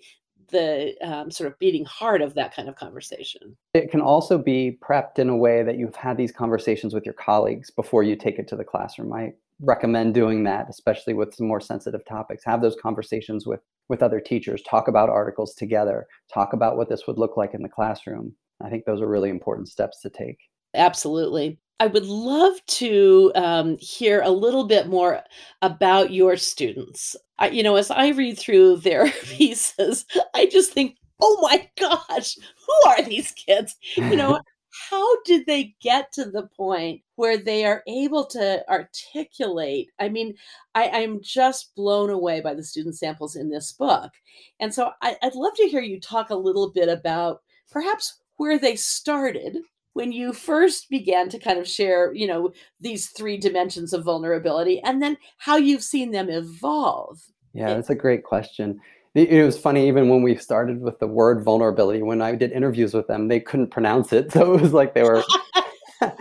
the 0.49 0.95
um, 1.01 1.31
sort 1.31 1.51
of 1.51 1.57
beating 1.59 1.85
heart 1.85 2.21
of 2.21 2.35
that 2.35 2.55
kind 2.55 2.69
of 2.69 2.75
conversation. 2.75 3.57
It 3.73 3.89
can 3.89 4.01
also 4.01 4.37
be 4.37 4.77
prepped 4.87 5.17
in 5.17 5.29
a 5.29 5.35
way 5.35 5.63
that 5.63 5.77
you've 5.77 5.95
had 5.95 6.17
these 6.17 6.31
conversations 6.31 6.93
with 6.93 7.05
your 7.05 7.15
colleagues 7.15 7.71
before 7.71 8.03
you 8.03 8.15
take 8.15 8.37
it 8.37 8.47
to 8.49 8.55
the 8.55 8.63
classroom. 8.63 9.11
I 9.13 9.33
recommend 9.61 10.13
doing 10.13 10.43
that, 10.43 10.67
especially 10.69 11.13
with 11.13 11.33
some 11.33 11.47
more 11.47 11.61
sensitive 11.61 12.05
topics. 12.05 12.43
Have 12.45 12.61
those 12.61 12.77
conversations 12.81 13.45
with 13.47 13.61
with 13.87 14.01
other 14.01 14.19
teachers. 14.19 14.63
Talk 14.63 14.87
about 14.87 15.09
articles 15.09 15.53
together. 15.53 16.07
Talk 16.33 16.53
about 16.53 16.75
what 16.75 16.89
this 16.89 17.05
would 17.07 17.19
look 17.19 17.37
like 17.37 17.53
in 17.53 17.61
the 17.61 17.69
classroom. 17.69 18.33
I 18.63 18.69
think 18.69 18.85
those 18.85 19.01
are 19.01 19.07
really 19.07 19.29
important 19.29 19.67
steps 19.67 20.01
to 20.01 20.09
take. 20.09 20.37
Absolutely. 20.73 21.59
I 21.79 21.87
would 21.87 22.05
love 22.05 22.65
to 22.67 23.31
um, 23.35 23.77
hear 23.79 24.21
a 24.21 24.29
little 24.29 24.65
bit 24.65 24.87
more 24.87 25.21
about 25.61 26.13
your 26.13 26.37
students. 26.37 27.15
I, 27.37 27.49
you 27.49 27.63
know, 27.63 27.75
as 27.75 27.91
I 27.91 28.09
read 28.09 28.39
through 28.39 28.77
their 28.77 29.11
pieces, 29.23 30.05
I 30.33 30.45
just 30.45 30.71
think 30.71 30.97
oh 31.21 31.39
my 31.41 31.69
gosh, 31.79 32.37
who 32.37 32.89
are 32.89 33.01
these 33.01 33.31
kids? 33.31 33.75
You 33.95 34.15
know, 34.15 34.39
how 34.89 35.21
did 35.23 35.45
they 35.45 35.75
get 35.81 36.11
to 36.13 36.25
the 36.25 36.47
point 36.55 37.01
where 37.15 37.37
they 37.37 37.65
are 37.65 37.83
able 37.87 38.25
to 38.27 38.67
articulate? 38.69 39.89
I 39.99 40.09
mean, 40.09 40.35
I, 40.73 40.89
I'm 40.89 41.21
just 41.21 41.73
blown 41.75 42.09
away 42.09 42.41
by 42.41 42.53
the 42.53 42.63
student 42.63 42.97
samples 42.97 43.35
in 43.35 43.49
this 43.49 43.71
book. 43.71 44.11
And 44.59 44.73
so 44.73 44.91
I, 45.01 45.15
I'd 45.23 45.35
love 45.35 45.55
to 45.55 45.67
hear 45.67 45.81
you 45.81 45.99
talk 45.99 46.29
a 46.29 46.35
little 46.35 46.71
bit 46.71 46.89
about 46.89 47.41
perhaps 47.71 48.19
where 48.37 48.59
they 48.59 48.75
started 48.75 49.57
when 49.95 50.11
you 50.11 50.31
first 50.31 50.89
began 50.89 51.29
to 51.29 51.39
kind 51.39 51.57
of 51.57 51.67
share, 51.67 52.13
you 52.13 52.27
know, 52.27 52.51
these 52.79 53.09
three 53.09 53.37
dimensions 53.37 53.91
of 53.93 54.03
vulnerability 54.03 54.79
and 54.81 55.01
then 55.01 55.17
how 55.39 55.57
you've 55.57 55.83
seen 55.83 56.11
them 56.11 56.29
evolve. 56.29 57.19
Yeah, 57.53 57.73
that's 57.73 57.89
a 57.89 57.95
great 57.95 58.23
question 58.23 58.79
it 59.15 59.45
was 59.45 59.57
funny 59.57 59.87
even 59.87 60.09
when 60.09 60.21
we 60.21 60.35
started 60.35 60.81
with 60.81 60.99
the 60.99 61.07
word 61.07 61.43
vulnerability 61.43 62.03
when 62.03 62.21
i 62.21 62.35
did 62.35 62.51
interviews 62.51 62.93
with 62.93 63.07
them 63.07 63.27
they 63.27 63.39
couldn't 63.39 63.71
pronounce 63.71 64.11
it 64.13 64.31
so 64.31 64.53
it 64.53 64.61
was 64.61 64.73
like 64.73 64.93
they 64.93 65.03
were 65.03 65.23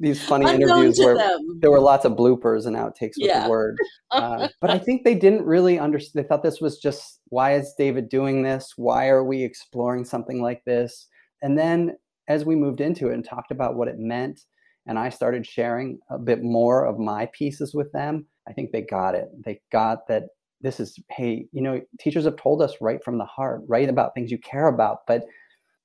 these 0.00 0.24
funny 0.24 0.46
Unknown 0.46 0.62
interviews 0.62 0.98
where 0.98 1.16
them. 1.16 1.58
there 1.60 1.70
were 1.70 1.80
lots 1.80 2.04
of 2.04 2.12
bloopers 2.12 2.66
and 2.66 2.74
outtakes 2.74 3.14
with 3.18 3.28
Yeah. 3.28 3.44
the 3.44 3.50
word 3.50 3.76
uh, 4.10 4.48
but 4.60 4.70
i 4.70 4.78
think 4.78 5.04
they 5.04 5.14
didn't 5.14 5.44
really 5.44 5.78
understand 5.78 6.24
they 6.24 6.26
thought 6.28 6.42
this 6.42 6.60
was 6.60 6.78
just 6.78 7.20
why 7.28 7.54
is 7.54 7.74
david 7.76 8.08
doing 8.08 8.42
this 8.42 8.72
why 8.76 9.08
are 9.08 9.22
we 9.24 9.44
exploring 9.44 10.04
something 10.04 10.40
like 10.42 10.64
this 10.64 11.06
and 11.42 11.58
then 11.58 11.96
as 12.30 12.44
we 12.44 12.54
moved 12.54 12.80
into 12.80 13.08
it 13.08 13.14
and 13.14 13.24
talked 13.24 13.50
about 13.50 13.74
what 13.74 13.88
it 13.88 13.98
meant 13.98 14.44
and 14.86 14.98
i 14.98 15.08
started 15.08 15.44
sharing 15.44 15.98
a 16.10 16.18
bit 16.18 16.42
more 16.42 16.86
of 16.86 16.98
my 16.98 17.28
pieces 17.32 17.74
with 17.74 17.90
them 17.92 18.24
i 18.48 18.52
think 18.52 18.70
they 18.70 18.82
got 18.82 19.14
it. 19.14 19.28
They 19.44 19.60
got 19.72 20.06
that 20.08 20.24
this 20.62 20.78
is 20.80 20.98
hey 21.10 21.46
you 21.52 21.60
know 21.60 21.80
teachers 21.98 22.24
have 22.24 22.36
told 22.36 22.62
us 22.62 22.74
right 22.80 23.02
from 23.04 23.18
the 23.18 23.24
heart 23.24 23.62
write 23.68 23.88
about 23.88 24.14
things 24.14 24.30
you 24.30 24.38
care 24.38 24.68
about 24.68 24.98
but 25.06 25.24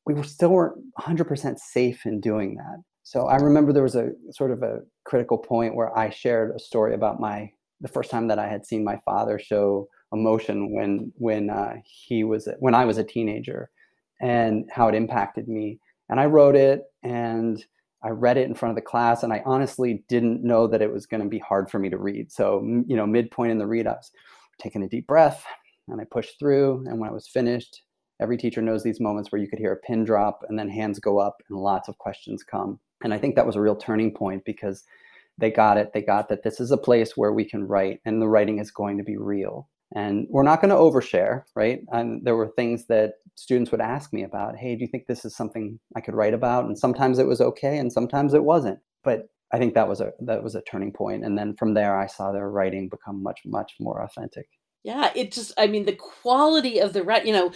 we 0.05 0.21
still 0.21 0.49
weren't 0.49 0.77
100% 0.99 1.57
safe 1.57 2.05
in 2.05 2.21
doing 2.21 2.55
that. 2.57 2.77
So 3.03 3.25
i 3.25 3.37
remember 3.37 3.73
there 3.73 3.83
was 3.83 3.95
a 3.95 4.11
sort 4.31 4.51
of 4.51 4.61
a 4.61 4.81
critical 5.03 5.37
point 5.37 5.75
where 5.75 5.97
i 5.97 6.09
shared 6.09 6.55
a 6.55 6.59
story 6.59 6.93
about 6.93 7.19
my 7.19 7.51
the 7.81 7.87
first 7.87 8.11
time 8.11 8.27
that 8.27 8.39
i 8.39 8.47
had 8.47 8.65
seen 8.65 8.83
my 8.83 8.97
father 9.03 9.39
show 9.39 9.87
emotion 10.13 10.71
when 10.75 11.11
when 11.15 11.49
uh, 11.49 11.73
he 11.83 12.23
was 12.23 12.47
when 12.59 12.75
i 12.75 12.85
was 12.85 12.97
a 12.99 13.03
teenager 13.03 13.69
and 14.21 14.69
how 14.71 14.87
it 14.87 14.95
impacted 14.95 15.47
me 15.47 15.79
and 16.09 16.19
i 16.19 16.25
wrote 16.25 16.55
it 16.55 16.83
and 17.03 17.65
I 18.05 18.09
read 18.09 18.37
it 18.37 18.47
in 18.47 18.53
front 18.53 18.69
of 18.69 18.75
the 18.75 18.87
class, 18.87 19.23
and 19.23 19.33
I 19.33 19.41
honestly 19.47 20.03
didn't 20.07 20.43
know 20.43 20.67
that 20.67 20.83
it 20.83 20.93
was 20.93 21.07
going 21.07 21.23
to 21.23 21.27
be 21.29 21.39
hard 21.39 21.71
for 21.71 21.79
me 21.79 21.89
to 21.89 21.97
read. 21.97 22.31
So, 22.31 22.61
you 22.85 22.95
know, 22.95 23.07
midpoint 23.07 23.51
in 23.51 23.57
the 23.57 23.65
read, 23.65 23.87
I 23.87 23.93
was 23.93 24.11
taking 24.61 24.83
a 24.83 24.87
deep 24.87 25.07
breath 25.07 25.43
and 25.87 25.99
I 25.99 26.03
pushed 26.05 26.37
through. 26.37 26.85
And 26.87 26.99
when 26.99 27.09
I 27.09 27.13
was 27.13 27.27
finished, 27.27 27.81
every 28.21 28.37
teacher 28.37 28.61
knows 28.61 28.83
these 28.83 28.99
moments 28.99 29.31
where 29.31 29.41
you 29.41 29.47
could 29.47 29.57
hear 29.57 29.73
a 29.73 29.77
pin 29.77 30.03
drop 30.03 30.41
and 30.47 30.57
then 30.57 30.69
hands 30.69 30.99
go 30.99 31.17
up 31.17 31.37
and 31.49 31.57
lots 31.57 31.89
of 31.89 31.97
questions 31.97 32.43
come. 32.43 32.79
And 33.03 33.11
I 33.11 33.17
think 33.17 33.35
that 33.35 33.47
was 33.47 33.55
a 33.55 33.61
real 33.61 33.75
turning 33.75 34.13
point 34.13 34.43
because 34.45 34.83
they 35.39 35.49
got 35.49 35.77
it. 35.77 35.91
They 35.93 36.01
got 36.01 36.29
that 36.29 36.43
this 36.43 36.59
is 36.59 36.71
a 36.71 36.77
place 36.77 37.17
where 37.17 37.33
we 37.33 37.43
can 37.43 37.67
write 37.67 38.01
and 38.05 38.21
the 38.21 38.27
writing 38.27 38.59
is 38.59 38.69
going 38.69 38.97
to 38.99 39.03
be 39.03 39.17
real. 39.17 39.67
And 39.93 40.27
we're 40.29 40.43
not 40.43 40.61
going 40.61 40.71
to 40.71 40.75
overshare, 40.75 41.43
right? 41.55 41.81
And 41.91 42.25
there 42.25 42.35
were 42.35 42.47
things 42.47 42.87
that 42.87 43.13
students 43.35 43.71
would 43.71 43.81
ask 43.81 44.11
me 44.11 44.23
about. 44.23 44.57
Hey, 44.57 44.75
do 44.75 44.81
you 44.81 44.87
think 44.87 45.05
this 45.07 45.25
is 45.25 45.35
something 45.35 45.79
I 45.95 46.01
could 46.01 46.15
write 46.15 46.33
about? 46.33 46.65
And 46.65 46.77
sometimes 46.77 47.19
it 47.19 47.27
was 47.27 47.41
okay, 47.41 47.77
and 47.77 47.91
sometimes 47.91 48.33
it 48.33 48.43
wasn't. 48.43 48.79
But 49.03 49.29
I 49.53 49.59
think 49.59 49.73
that 49.75 49.87
was 49.87 50.01
a 50.01 50.11
that 50.21 50.43
was 50.43 50.55
a 50.55 50.61
turning 50.61 50.91
point. 50.91 51.23
And 51.23 51.37
then 51.37 51.55
from 51.55 51.75
there, 51.75 51.97
I 51.97 52.07
saw 52.07 52.31
their 52.31 52.49
writing 52.49 52.89
become 52.89 53.21
much 53.21 53.41
much 53.45 53.73
more 53.79 54.01
authentic. 54.01 54.47
Yeah, 54.85 55.11
it 55.15 55.31
just, 55.31 55.51
I 55.57 55.65
mean, 55.65 55.85
the 55.85 55.95
quality 55.95 56.77
of 56.77 56.93
the 56.93 57.01
writing, 57.01 57.29
you 57.29 57.33
know 57.33 57.51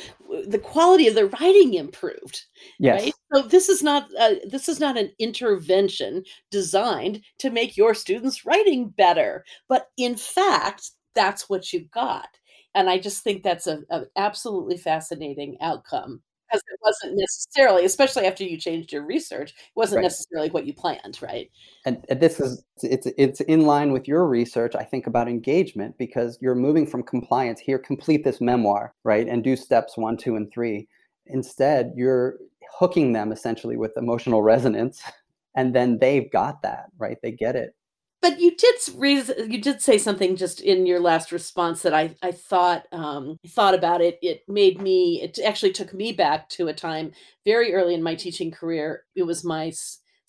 the 0.48 0.58
quality 0.58 1.08
of 1.08 1.14
the 1.14 1.28
writing 1.28 1.76
improved, 1.76 2.44
Yes, 2.80 3.04
right? 3.04 3.14
So 3.32 3.48
this 3.48 3.70
is 3.70 3.84
not, 3.84 4.10
uh, 4.20 4.36
this 4.50 4.68
is 4.68 4.80
not 4.80 4.98
an 4.98 5.12
intervention 5.20 6.24
designed 6.50 7.22
to 7.38 7.52
make 7.52 7.78
your 7.78 7.94
students' 7.94 8.48
writing 8.48 8.90
better, 8.90 9.46
but 9.68 9.90
in 9.96 10.16
fact, 10.16 10.90
that's 11.16 11.50
what 11.50 11.74
you 11.74 11.86
got. 11.92 12.30
And 12.76 12.90
I 12.90 13.00
just 13.00 13.24
think 13.24 13.44
that's 13.44 13.68
a, 13.68 13.80
a 13.90 14.04
absolutely 14.16 14.78
fascinating 14.78 15.58
outcome 15.62 16.22
because 16.48 16.62
it 16.72 16.80
wasn't 16.82 17.18
necessarily, 17.18 17.86
especially 17.86 18.26
after 18.26 18.44
you 18.44 18.58
changed 18.58 18.92
your 18.92 19.06
research, 19.06 19.54
wasn't 19.76 19.98
Right. 19.98 20.04
necessarily 20.04 20.50
what 20.50 20.66
you 20.66 20.74
planned, 20.74 21.20
right? 21.22 21.50
and, 21.86 22.06
and 22.10 22.20
this 22.20 22.40
is 22.40 22.64
it's 22.84 23.08
it's 23.18 23.42
in 23.42 23.62
line 23.66 23.92
with 23.92 24.08
your 24.08 24.28
research. 24.28 24.76
I 24.76 24.84
think 24.84 25.08
about 25.08 25.28
engagement 25.28 25.98
because 25.98 26.38
you're 26.42 26.56
moving 26.56 26.86
from 26.86 27.04
compliance 27.04 27.60
here. 27.60 27.80
Complete 27.80 28.24
this 28.24 28.42
memoir, 28.42 28.94
right, 29.04 29.28
and 29.28 29.44
do 29.44 29.56
steps 29.56 29.98
one, 29.98 30.18
two, 30.18 30.36
and 30.36 30.52
three. 30.52 30.88
Instead, 31.28 31.94
you're 31.96 32.38
hooking 32.78 33.14
them 33.14 33.32
essentially 33.32 33.78
with 33.78 33.96
emotional 33.98 34.42
resonance, 34.54 35.02
and 35.56 35.74
then 35.76 35.98
they've 36.00 36.32
got 36.32 36.62
that, 36.64 36.86
right? 36.98 37.18
They 37.24 37.32
get 37.32 37.56
it. 37.56 37.76
But 38.22 38.40
you 38.40 38.56
did 38.56 38.76
you 39.50 39.62
did 39.62 39.82
say 39.82 39.98
something 39.98 40.36
just 40.36 40.60
in 40.60 40.86
your 40.86 41.00
last 41.00 41.32
response 41.32 41.82
that 41.84 41.94
I 41.94 42.16
I 42.22 42.32
thought 42.32 42.86
um, 42.92 43.38
thought 43.48 43.74
about 43.74 44.02
it. 44.02 44.20
It 44.22 44.42
made 44.48 44.82
me. 44.82 45.22
It 45.22 45.40
actually 45.40 45.72
took 45.72 45.94
me 45.94 46.12
back 46.12 46.50
to 46.50 46.68
a 46.68 46.74
time 46.74 47.12
very 47.46 47.74
early 47.74 47.94
in 47.94 48.04
my 48.04 48.16
teaching 48.16 48.52
career. 48.52 49.04
It 49.16 49.24
was 49.24 49.46
my 49.46 49.72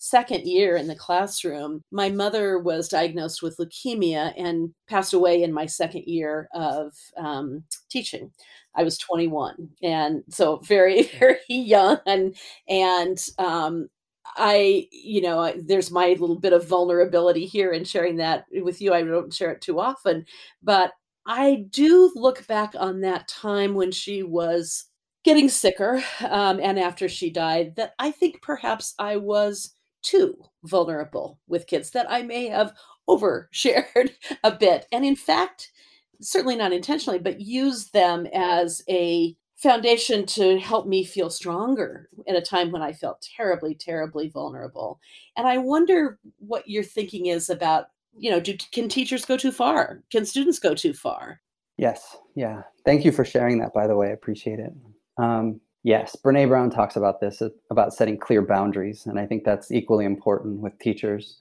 second 0.01 0.47
year 0.47 0.75
in 0.75 0.87
the 0.87 0.95
classroom. 0.95 1.83
My 1.91 2.09
mother 2.09 2.57
was 2.57 2.87
diagnosed 2.87 3.43
with 3.43 3.57
leukemia 3.57 4.33
and 4.35 4.73
passed 4.89 5.13
away 5.13 5.43
in 5.43 5.53
my 5.53 5.67
second 5.67 6.03
year 6.07 6.49
of 6.53 6.93
um, 7.17 7.63
teaching. 7.89 8.31
I 8.75 8.83
was 8.83 8.97
21, 8.97 9.69
and 9.83 10.23
so 10.29 10.57
very 10.57 11.03
very 11.19 11.39
young, 11.47 11.99
and 12.05 12.35
and 12.67 13.17
um, 13.37 13.89
I, 14.37 14.87
you 14.91 15.21
know, 15.21 15.39
I, 15.39 15.55
there's 15.61 15.91
my 15.91 16.09
little 16.09 16.39
bit 16.39 16.53
of 16.53 16.67
vulnerability 16.67 17.45
here 17.45 17.71
in 17.71 17.83
sharing 17.83 18.17
that 18.17 18.45
with 18.51 18.81
you. 18.81 18.93
I 18.93 19.03
don't 19.03 19.33
share 19.33 19.51
it 19.51 19.61
too 19.61 19.79
often, 19.79 20.25
but 20.63 20.93
I 21.25 21.65
do 21.69 22.11
look 22.15 22.45
back 22.47 22.73
on 22.77 23.01
that 23.01 23.27
time 23.27 23.75
when 23.75 23.91
she 23.91 24.23
was 24.23 24.85
getting 25.23 25.49
sicker 25.49 26.03
um, 26.27 26.59
and 26.59 26.79
after 26.79 27.07
she 27.07 27.29
died, 27.29 27.75
that 27.75 27.93
I 27.99 28.11
think 28.11 28.41
perhaps 28.41 28.95
I 28.97 29.17
was 29.17 29.75
too 30.01 30.35
vulnerable 30.63 31.39
with 31.47 31.67
kids, 31.67 31.91
that 31.91 32.09
I 32.09 32.23
may 32.23 32.47
have 32.47 32.73
overshared 33.07 34.11
a 34.43 34.51
bit. 34.51 34.87
And 34.91 35.05
in 35.05 35.15
fact, 35.15 35.71
certainly 36.21 36.55
not 36.55 36.73
intentionally, 36.73 37.19
but 37.19 37.39
used 37.41 37.93
them 37.93 38.27
as 38.33 38.81
a 38.89 39.35
foundation 39.61 40.25
to 40.25 40.59
help 40.59 40.87
me 40.87 41.03
feel 41.03 41.29
stronger 41.29 42.09
at 42.27 42.35
a 42.35 42.41
time 42.41 42.71
when 42.71 42.81
I 42.81 42.93
felt 42.93 43.27
terribly, 43.35 43.75
terribly 43.75 44.27
vulnerable. 44.29 44.99
And 45.37 45.47
I 45.47 45.57
wonder 45.59 46.17
what 46.39 46.67
your 46.67 46.83
thinking 46.83 47.27
is 47.27 47.49
about, 47.49 47.87
you 48.17 48.31
know, 48.31 48.39
do 48.39 48.57
can 48.71 48.89
teachers 48.89 49.23
go 49.23 49.37
too 49.37 49.51
far? 49.51 50.01
Can 50.11 50.25
students 50.25 50.59
go 50.59 50.73
too 50.73 50.93
far? 50.93 51.41
Yes, 51.77 52.17
yeah. 52.35 52.63
Thank 52.85 53.05
you 53.05 53.11
for 53.11 53.23
sharing 53.23 53.59
that. 53.59 53.73
By 53.73 53.87
the 53.87 53.95
way, 53.95 54.07
I 54.07 54.11
appreciate 54.11 54.59
it. 54.59 54.73
Um, 55.17 55.61
yes, 55.83 56.15
Brene 56.21 56.47
Brown 56.47 56.69
talks 56.69 56.95
about 56.95 57.21
this 57.21 57.41
uh, 57.41 57.49
about 57.69 57.93
setting 57.93 58.17
clear 58.17 58.41
boundaries, 58.41 59.05
and 59.05 59.19
I 59.19 59.25
think 59.25 59.43
that's 59.43 59.71
equally 59.71 60.05
important 60.05 60.59
with 60.59 60.77
teachers. 60.79 61.37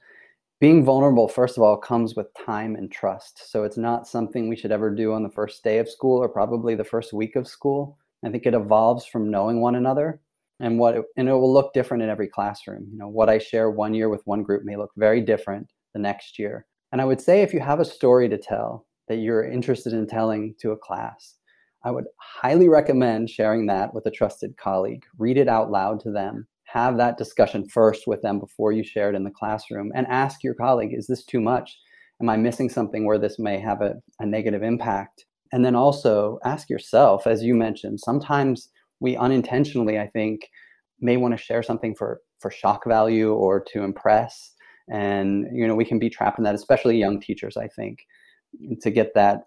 being 0.60 0.84
vulnerable 0.84 1.26
first 1.26 1.56
of 1.56 1.62
all 1.62 1.76
comes 1.76 2.14
with 2.14 2.26
time 2.34 2.76
and 2.76 2.92
trust 2.92 3.50
so 3.50 3.64
it's 3.64 3.78
not 3.78 4.06
something 4.06 4.46
we 4.48 4.56
should 4.56 4.70
ever 4.70 4.94
do 4.94 5.12
on 5.12 5.22
the 5.22 5.30
first 5.30 5.64
day 5.64 5.78
of 5.78 5.88
school 5.88 6.22
or 6.22 6.28
probably 6.28 6.74
the 6.74 6.84
first 6.84 7.12
week 7.14 7.34
of 7.34 7.48
school 7.48 7.98
i 8.24 8.30
think 8.30 8.46
it 8.46 8.54
evolves 8.54 9.06
from 9.06 9.30
knowing 9.30 9.60
one 9.60 9.74
another 9.74 10.20
and 10.60 10.78
what 10.78 10.94
it, 10.94 11.04
and 11.16 11.28
it 11.28 11.32
will 11.32 11.52
look 11.52 11.72
different 11.72 12.02
in 12.02 12.10
every 12.10 12.28
classroom. 12.28 12.86
You 12.92 12.98
know 12.98 13.08
what 13.08 13.28
i 13.28 13.38
share 13.38 13.70
one 13.70 13.94
year 13.94 14.08
with 14.08 14.26
one 14.26 14.42
group 14.42 14.62
may 14.64 14.76
look 14.76 14.90
very 14.96 15.20
different 15.20 15.72
the 15.94 16.00
next 16.00 16.38
year. 16.38 16.66
And 16.92 17.00
i 17.00 17.04
would 17.04 17.20
say 17.20 17.42
if 17.42 17.52
you 17.52 17.60
have 17.60 17.80
a 17.80 17.84
story 17.84 18.28
to 18.28 18.38
tell 18.38 18.86
that 19.08 19.16
you're 19.16 19.50
interested 19.50 19.92
in 19.92 20.06
telling 20.06 20.54
to 20.60 20.70
a 20.70 20.76
class 20.76 21.36
i 21.84 21.90
would 21.90 22.04
highly 22.18 22.68
recommend 22.68 23.30
sharing 23.30 23.66
that 23.66 23.92
with 23.94 24.06
a 24.06 24.10
trusted 24.10 24.56
colleague. 24.56 25.04
Read 25.18 25.38
it 25.38 25.48
out 25.48 25.70
loud 25.70 26.00
to 26.00 26.12
them. 26.12 26.46
Have 26.64 26.98
that 26.98 27.18
discussion 27.18 27.68
first 27.68 28.06
with 28.06 28.22
them 28.22 28.38
before 28.38 28.70
you 28.70 28.84
share 28.84 29.10
it 29.10 29.16
in 29.16 29.24
the 29.24 29.30
classroom 29.30 29.90
and 29.94 30.06
ask 30.06 30.44
your 30.44 30.54
colleague 30.54 30.92
is 30.92 31.06
this 31.06 31.24
too 31.24 31.40
much? 31.40 31.76
Am 32.20 32.28
i 32.28 32.36
missing 32.36 32.68
something 32.68 33.06
where 33.06 33.18
this 33.18 33.38
may 33.38 33.58
have 33.58 33.80
a, 33.80 33.94
a 34.20 34.26
negative 34.26 34.62
impact 34.62 35.24
and 35.52 35.64
then 35.64 35.75
also 35.75 36.38
ask 36.45 36.69
yourself 36.71 37.26
as 37.26 37.42
you 37.42 37.54
mentioned 37.54 38.00
sometimes 38.00 38.69
we 39.00 39.16
unintentionally 39.16 39.99
i 39.99 40.07
think 40.07 40.49
may 41.00 41.16
want 41.16 41.37
to 41.37 41.42
share 41.42 41.62
something 41.62 41.95
for 41.95 42.21
for 42.40 42.50
shock 42.50 42.85
value 42.87 43.33
or 43.33 43.61
to 43.61 43.83
impress. 43.83 44.52
And 44.90 45.47
you 45.52 45.69
know 45.69 45.76
we 45.76 45.85
can 45.85 45.99
be 46.00 46.11
trapped 46.11 46.38
in 46.38 46.45
that 46.45 46.57
especially 46.57 46.99
young 46.99 47.21
teachers 47.21 47.57
i 47.57 47.69
think 47.69 48.00
to 48.80 48.90
get 48.90 49.14
that 49.14 49.42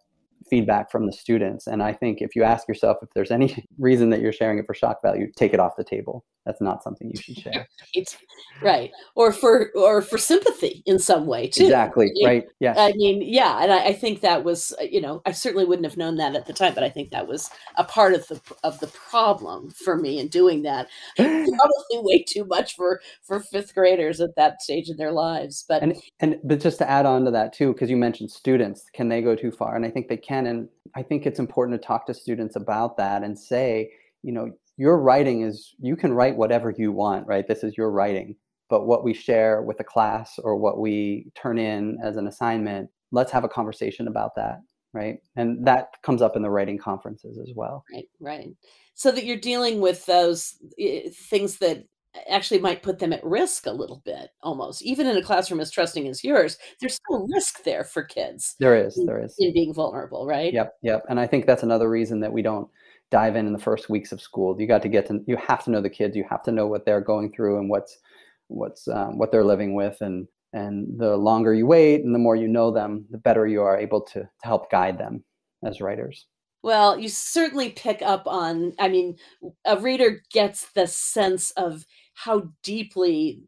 feedback 0.50 0.92
from 0.92 1.06
the 1.06 1.14
students. 1.14 1.68
And 1.68 1.82
I 1.82 1.94
think 1.94 2.22
if 2.22 2.36
you 2.36 2.44
ask 2.44 2.68
yourself 2.68 2.98
if 3.02 3.10
there's 3.14 3.32
any 3.32 3.66
reason 3.80 4.10
that 4.12 4.22
you're 4.22 4.34
sharing 4.34 4.60
it 4.60 4.66
for 4.66 4.74
shock 4.74 5.02
value, 5.02 5.32
take 5.36 5.54
it 5.54 5.60
off 5.60 5.76
the 5.78 5.84
table. 5.84 6.26
That's 6.46 6.60
not 6.60 6.84
something 6.84 7.10
you 7.10 7.22
should 7.22 7.38
share. 7.38 7.68
right. 7.96 8.18
right. 8.62 8.92
Or 9.16 9.32
for 9.32 9.72
or 9.76 10.02
for 10.02 10.18
sympathy 10.18 10.84
in 10.86 11.00
some 11.00 11.26
way 11.26 11.48
too. 11.48 11.64
Exactly. 11.64 12.12
Mean, 12.14 12.26
right. 12.26 12.46
Yeah. 12.60 12.74
I 12.78 12.92
mean, 12.94 13.22
yeah, 13.22 13.64
and 13.64 13.72
I, 13.72 13.86
I, 13.86 13.94
think 13.94 14.20
that 14.22 14.44
was 14.44 14.74
uh, 14.80 14.84
you 14.84 15.00
know 15.00 15.22
I 15.26 15.32
certainly 15.32 15.66
wouldn't 15.66 15.86
have 15.86 15.96
known 15.96 16.18
that 16.18 16.36
at 16.36 16.46
the 16.46 16.54
time, 16.54 16.74
but 16.74 16.84
I 16.84 16.90
think 16.90 17.12
that 17.12 17.28
was 17.28 17.50
a 17.78 17.86
part 17.86 18.14
of 18.14 18.28
the 18.28 18.42
of 18.64 18.80
the 18.82 18.88
problem 18.88 19.72
for 19.72 19.96
me 19.96 20.20
in 20.20 20.28
doing 20.28 20.64
that. 20.64 20.90
Probably 21.16 21.54
way 21.94 22.24
too 22.24 22.44
much 22.46 22.76
for 22.76 23.00
for 23.22 23.40
fifth 23.40 23.74
graders 23.74 24.20
at 24.20 24.36
that 24.36 24.62
stage 24.62 24.90
in 24.90 24.98
their 24.98 25.14
lives. 25.14 25.64
But 25.68 25.82
and 25.82 25.96
and 26.20 26.40
but 26.44 26.60
just 26.60 26.78
to 26.80 26.90
add 26.90 27.06
on 27.06 27.24
to 27.24 27.32
that 27.32 27.54
too, 27.54 27.72
because 27.72 27.90
you 27.90 27.98
mentioned 27.98 28.32
students, 28.32 28.90
can 28.94 29.08
they 29.08 29.22
go 29.22 29.36
too 29.36 29.52
far? 29.52 29.78
And 29.78 29.86
I 29.86 29.90
think 29.90 30.10
they 30.10 30.18
can. 30.18 30.33
And 30.34 30.68
I 30.96 31.04
think 31.04 31.26
it's 31.26 31.40
important 31.40 31.80
to 31.80 31.86
talk 31.86 32.06
to 32.08 32.14
students 32.14 32.56
about 32.56 32.98
that 32.98 33.24
and 33.24 33.38
say, 33.38 33.92
you 34.22 34.32
know, 34.32 34.52
your 34.78 35.00
writing 35.00 35.42
is 35.42 35.76
you 35.80 35.96
can 35.96 36.14
write 36.14 36.36
whatever 36.36 36.74
you 36.76 36.92
want, 36.92 37.28
right? 37.28 37.48
This 37.48 37.64
is 37.64 37.78
your 37.78 37.92
writing. 37.92 38.36
But 38.70 38.88
what 38.88 39.04
we 39.04 39.14
share 39.14 39.62
with 39.62 39.78
the 39.78 39.84
class 39.84 40.40
or 40.40 40.56
what 40.56 40.80
we 40.80 41.28
turn 41.36 41.58
in 41.58 41.98
as 42.04 42.18
an 42.18 42.28
assignment, 42.28 42.90
let's 43.12 43.32
have 43.32 43.44
a 43.44 43.50
conversation 43.50 44.08
about 44.08 44.32
that, 44.36 44.62
right? 44.94 45.18
And 45.36 45.66
that 45.68 45.90
comes 46.02 46.22
up 46.22 46.36
in 46.36 46.42
the 46.42 46.50
writing 46.50 46.80
conferences 46.80 47.38
as 47.38 47.52
well. 47.56 47.84
Right, 47.94 48.06
right. 48.20 48.50
So 48.96 49.12
that 49.12 49.26
you're 49.26 49.38
dealing 49.38 49.80
with 49.80 50.06
those 50.06 50.56
eh, 50.80 51.10
things 51.30 51.58
that 51.58 51.86
actually 52.30 52.60
might 52.60 52.84
put 52.84 53.00
them 53.00 53.14
at 53.14 53.24
risk 53.24 53.66
a 53.66 53.72
little 53.72 54.02
bit 54.06 54.30
almost. 54.42 54.82
Even 54.82 55.08
in 55.08 55.18
a 55.18 55.24
classroom 55.24 55.60
as 55.60 55.72
trusting 55.72 56.08
as 56.08 56.24
yours 56.24 56.58
there's 56.80 56.96
still 56.96 57.28
risk 57.34 57.64
there 57.64 57.84
for 57.84 58.04
kids 58.04 58.56
there 58.60 58.76
is 58.76 58.98
in, 58.98 59.06
there 59.06 59.24
is. 59.24 59.36
in 59.40 59.54
being 59.54 59.74
vulnerable 59.74 60.26
right? 60.26 60.54
Yep 60.54 60.74
yep 60.82 61.04
and 61.10 61.20
i 61.20 61.28
think 61.28 61.46
that's 61.46 61.64
another 61.64 61.90
reason 61.90 62.20
that 62.22 62.32
we 62.32 62.42
don't 62.42 62.68
dive 63.14 63.36
in 63.36 63.46
in 63.46 63.54
the 63.54 63.60
first 63.60 63.90
weeks 63.90 64.12
of 64.12 64.20
school. 64.20 64.60
You 64.60 64.68
got 64.68 64.82
to 64.82 64.90
get 64.90 65.06
to 65.08 65.22
you 65.28 65.38
have 65.38 65.64
to 65.66 65.72
know 65.72 65.82
the 65.82 65.90
kids 65.90 66.18
you 66.18 66.26
have 66.32 66.42
to 66.44 66.52
know 66.52 66.66
what 66.66 66.84
they're 66.84 67.00
going 67.00 67.32
through 67.32 67.60
and 67.60 67.70
what's 67.70 68.00
what's 68.48 68.88
um, 68.88 69.20
what 69.20 69.32
they're 69.32 69.46
living 69.46 69.76
with 69.76 69.98
and 70.02 70.28
and 70.52 71.00
the 71.00 71.16
longer 71.16 71.54
you 71.54 71.68
wait 71.68 72.04
and 72.04 72.14
the 72.14 72.20
more 72.20 72.36
you 72.36 72.48
know 72.48 72.72
them 72.72 73.06
the 73.12 73.20
better 73.20 73.46
you 73.46 73.62
are 73.62 73.78
able 73.78 74.02
to, 74.02 74.22
to 74.22 74.28
help 74.42 74.72
guide 74.72 74.98
them 74.98 75.24
as 75.64 75.80
writers. 75.80 76.26
Well 76.64 76.98
you 76.98 77.08
certainly 77.08 77.70
pick 77.70 78.02
up 78.02 78.24
on 78.26 78.74
i 78.80 78.88
mean 78.88 79.16
a 79.64 79.78
reader 79.78 80.24
gets 80.32 80.72
the 80.72 80.88
sense 80.88 81.52
of 81.52 81.86
how 82.14 82.50
deeply 82.64 83.42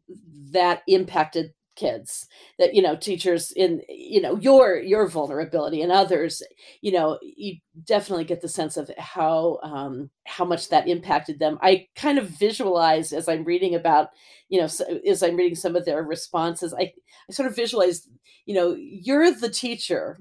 that 0.52 0.82
impacted 0.86 1.52
kids 1.76 2.26
that 2.58 2.74
you 2.74 2.82
know 2.82 2.96
teachers 2.96 3.52
in 3.52 3.82
you 3.88 4.20
know 4.20 4.36
your 4.38 4.78
your 4.78 5.06
vulnerability 5.06 5.82
and 5.82 5.92
others 5.92 6.42
you 6.80 6.90
know 6.90 7.18
you 7.22 7.56
definitely 7.84 8.24
get 8.24 8.40
the 8.40 8.48
sense 8.48 8.76
of 8.78 8.90
how 8.98 9.58
um 9.62 10.10
how 10.26 10.44
much 10.44 10.70
that 10.70 10.88
impacted 10.88 11.38
them. 11.38 11.58
I 11.62 11.86
kind 11.94 12.18
of 12.18 12.28
visualize 12.28 13.12
as 13.12 13.28
i'm 13.28 13.44
reading 13.44 13.74
about 13.74 14.08
you 14.48 14.58
know 14.58 14.68
as 15.06 15.22
i'm 15.22 15.36
reading 15.36 15.54
some 15.54 15.76
of 15.76 15.84
their 15.84 16.02
responses 16.02 16.74
i 16.74 16.92
i 17.28 17.32
sort 17.32 17.48
of 17.48 17.54
visualize 17.54 18.08
you 18.46 18.54
know 18.54 18.74
you're 18.78 19.30
the 19.30 19.50
teacher 19.50 20.18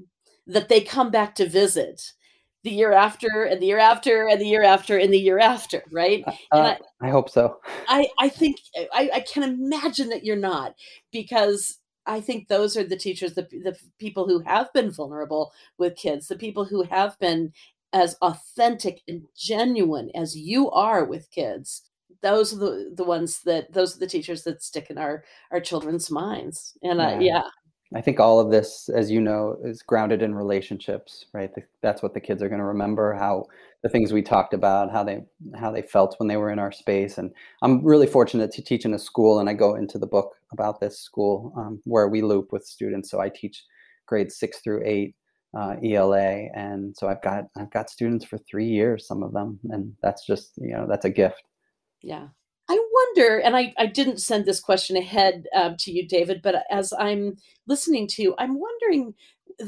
that 0.47 0.69
they 0.69 0.81
come 0.81 1.09
back 1.09 1.35
to 1.35 1.47
visit 1.47 2.11
the 2.65 2.71
year 2.71 2.91
after 2.91 3.43
and 3.43 3.61
the 3.61 3.67
year 3.67 3.79
after 3.79 4.27
and 4.27 4.41
the 4.41 4.47
year 4.47 4.63
after 4.63 4.97
and 4.97 5.13
the 5.13 5.19
year 5.19 5.39
after 5.39 5.83
right? 5.91 6.23
Uh, 6.51 6.75
I, 7.01 7.07
I, 7.07 7.09
hope 7.09 7.29
so. 7.29 7.59
I 7.87 8.07
i 8.19 8.27
think 8.27 8.57
I, 8.93 9.09
I 9.13 9.19
can 9.21 9.43
imagine 9.43 10.09
that 10.09 10.25
you're 10.25 10.35
not 10.35 10.75
because 11.11 11.77
i 12.05 12.19
think 12.19 12.47
those 12.47 12.75
are 12.75 12.83
the 12.83 12.97
teachers 12.97 13.33
the, 13.33 13.43
the 13.43 13.77
people 13.99 14.27
who 14.27 14.39
have 14.39 14.71
been 14.73 14.91
vulnerable 14.91 15.53
with 15.77 15.95
kids 15.95 16.27
the 16.27 16.35
people 16.35 16.65
who 16.65 16.83
have 16.83 17.17
been 17.19 17.53
as 17.95 18.17
authentic 18.21 19.01
and 19.07 19.23
genuine 19.37 20.11
as 20.13 20.35
you 20.35 20.69
are 20.71 21.05
with 21.05 21.31
kids. 21.31 21.83
Those 22.21 22.53
are 22.53 22.57
the, 22.57 22.91
the 22.93 23.05
ones 23.05 23.41
that 23.43 23.71
those 23.71 23.95
are 23.95 23.99
the 23.99 24.07
teachers 24.07 24.43
that 24.43 24.61
stick 24.61 24.89
in 24.89 24.97
our 24.97 25.23
our 25.51 25.61
children's 25.61 26.11
minds. 26.11 26.77
And 26.83 26.99
yeah. 26.99 27.07
Uh, 27.07 27.19
yeah 27.19 27.43
I 27.93 28.01
think 28.01 28.19
all 28.19 28.39
of 28.39 28.49
this, 28.49 28.89
as 28.89 29.11
you 29.11 29.21
know, 29.21 29.57
is 29.63 29.83
grounded 29.83 30.23
in 30.23 30.33
relationships, 30.33 31.25
right? 31.33 31.51
That's 31.83 32.01
what 32.01 32.13
the 32.13 32.19
kids 32.19 32.41
are 32.41 32.49
going 32.49 32.59
to 32.59 32.65
remember. 32.65 33.13
How 33.13 33.45
the 33.83 33.89
things 33.89 34.11
we 34.11 34.23
talked 34.23 34.55
about, 34.55 34.91
how 34.91 35.03
they 35.03 35.23
how 35.53 35.71
they 35.71 35.83
felt 35.83 36.15
when 36.17 36.27
they 36.27 36.37
were 36.37 36.49
in 36.49 36.57
our 36.57 36.71
space. 36.71 37.19
And 37.19 37.31
I'm 37.61 37.85
really 37.85 38.07
fortunate 38.07 38.51
to 38.53 38.63
teach 38.63 38.85
in 38.85 38.93
a 38.95 38.99
school, 38.99 39.39
and 39.39 39.47
I 39.47 39.53
go 39.53 39.75
into 39.75 39.99
the 39.99 40.07
book 40.07 40.33
about 40.51 40.79
this 40.79 40.99
school 40.99 41.53
um, 41.55 41.81
where 41.83 42.07
we 42.07 42.23
loop 42.23 42.51
with 42.51 42.65
students. 42.65 43.11
So 43.11 43.19
I 43.19 43.29
teach 43.29 43.63
grades 44.07 44.37
six 44.37 44.59
through 44.59 44.81
eight 44.85 45.15
uh, 45.55 45.75
ELA, 45.83 46.47
and 46.55 46.97
so 46.97 47.07
I've 47.07 47.21
got 47.21 47.45
I've 47.55 47.71
got 47.71 47.91
students 47.91 48.25
for 48.25 48.39
three 48.39 48.67
years, 48.67 49.07
some 49.07 49.21
of 49.21 49.31
them, 49.31 49.59
and 49.69 49.93
that's 50.01 50.25
just 50.25 50.53
you 50.57 50.73
know 50.73 50.87
that's 50.89 51.05
a 51.05 51.09
gift. 51.11 51.43
Yeah, 52.01 52.29
wonder, 53.15 53.37
and 53.39 53.55
I, 53.55 53.73
I 53.77 53.85
didn't 53.85 54.21
send 54.21 54.45
this 54.45 54.59
question 54.59 54.97
ahead 54.97 55.45
um, 55.55 55.75
to 55.79 55.91
you, 55.91 56.07
David, 56.07 56.41
but 56.41 56.63
as 56.69 56.93
I'm 56.97 57.37
listening 57.67 58.07
to 58.09 58.21
you, 58.21 58.35
I'm 58.37 58.59
wondering 58.59 59.13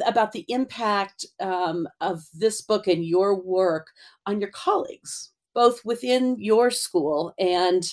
about 0.05 0.33
the 0.33 0.45
impact 0.49 1.25
um, 1.39 1.87
of 2.01 2.23
this 2.33 2.61
book 2.61 2.87
and 2.87 3.05
your 3.05 3.41
work 3.41 3.87
on 4.25 4.41
your 4.41 4.49
colleagues, 4.49 5.31
both 5.53 5.83
within 5.85 6.35
your 6.39 6.71
school 6.71 7.33
and 7.39 7.83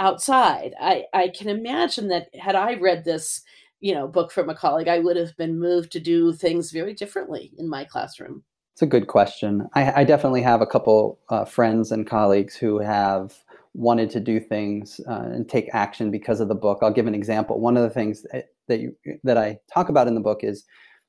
outside. 0.00 0.74
I, 0.80 1.04
I 1.12 1.28
can 1.28 1.48
imagine 1.48 2.08
that 2.08 2.28
had 2.34 2.56
I 2.56 2.74
read 2.74 3.04
this, 3.04 3.42
you 3.80 3.94
know, 3.94 4.08
book 4.08 4.32
from 4.32 4.50
a 4.50 4.54
colleague, 4.54 4.88
I 4.88 4.98
would 4.98 5.16
have 5.16 5.36
been 5.36 5.60
moved 5.60 5.92
to 5.92 6.00
do 6.00 6.32
things 6.32 6.72
very 6.72 6.94
differently 6.94 7.52
in 7.56 7.68
my 7.68 7.84
classroom. 7.84 8.42
It's 8.72 8.82
a 8.82 8.86
good 8.86 9.06
question. 9.06 9.68
I, 9.74 10.00
I 10.00 10.04
definitely 10.04 10.42
have 10.42 10.60
a 10.60 10.66
couple 10.66 11.20
uh, 11.28 11.44
friends 11.44 11.92
and 11.92 12.04
colleagues 12.04 12.56
who 12.56 12.80
have 12.80 13.43
wanted 13.74 14.08
to 14.08 14.20
do 14.20 14.38
things 14.38 15.00
uh, 15.08 15.22
and 15.24 15.48
take 15.48 15.68
action 15.72 16.10
because 16.10 16.40
of 16.40 16.48
the 16.48 16.54
book. 16.54 16.78
I'll 16.80 16.92
give 16.92 17.08
an 17.08 17.14
example. 17.14 17.60
One 17.60 17.76
of 17.76 17.82
the 17.82 17.90
things 17.90 18.24
that, 18.32 18.46
that 18.68 18.80
you 18.80 18.96
that 19.24 19.36
I 19.36 19.58
talk 19.72 19.88
about 19.88 20.08
in 20.08 20.14
the 20.14 20.20
book 20.20 20.40
is 20.42 20.64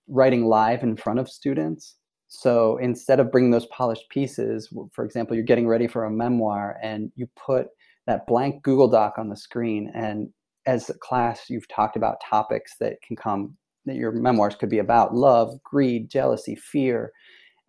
writing 0.08 0.46
live 0.46 0.84
in 0.84 0.96
front 0.96 1.20
of 1.20 1.30
students. 1.30 1.96
So 2.28 2.78
instead 2.78 3.20
of 3.20 3.32
bringing 3.32 3.52
those 3.52 3.68
polished 3.68 4.10
pieces, 4.10 4.74
for 4.94 5.06
example, 5.06 5.36
you're 5.36 5.46
getting 5.46 5.68
ready 5.68 5.88
for 5.88 6.06
a 6.06 6.12
memoir 6.12 6.78
and 6.82 7.12
you 7.16 7.30
put 7.36 7.68
that 8.08 8.28
blank 8.28 8.64
Google 8.64 8.88
Doc 8.88 9.16
on 9.18 9.30
the 9.30 9.38
screen 9.38 9.92
and 9.96 10.30
as 10.66 10.90
a 10.90 10.96
class 10.96 11.50
you've 11.50 11.68
talked 11.68 11.96
about 11.96 12.18
topics 12.28 12.74
that 12.80 13.00
can 13.04 13.16
come 13.16 13.56
that 13.86 13.96
your 13.96 14.12
memoirs 14.12 14.56
could 14.56 14.70
be 14.70 14.80
about 14.80 15.14
love, 15.14 15.62
greed, 15.64 16.10
jealousy, 16.10 16.56
fear 16.56 17.12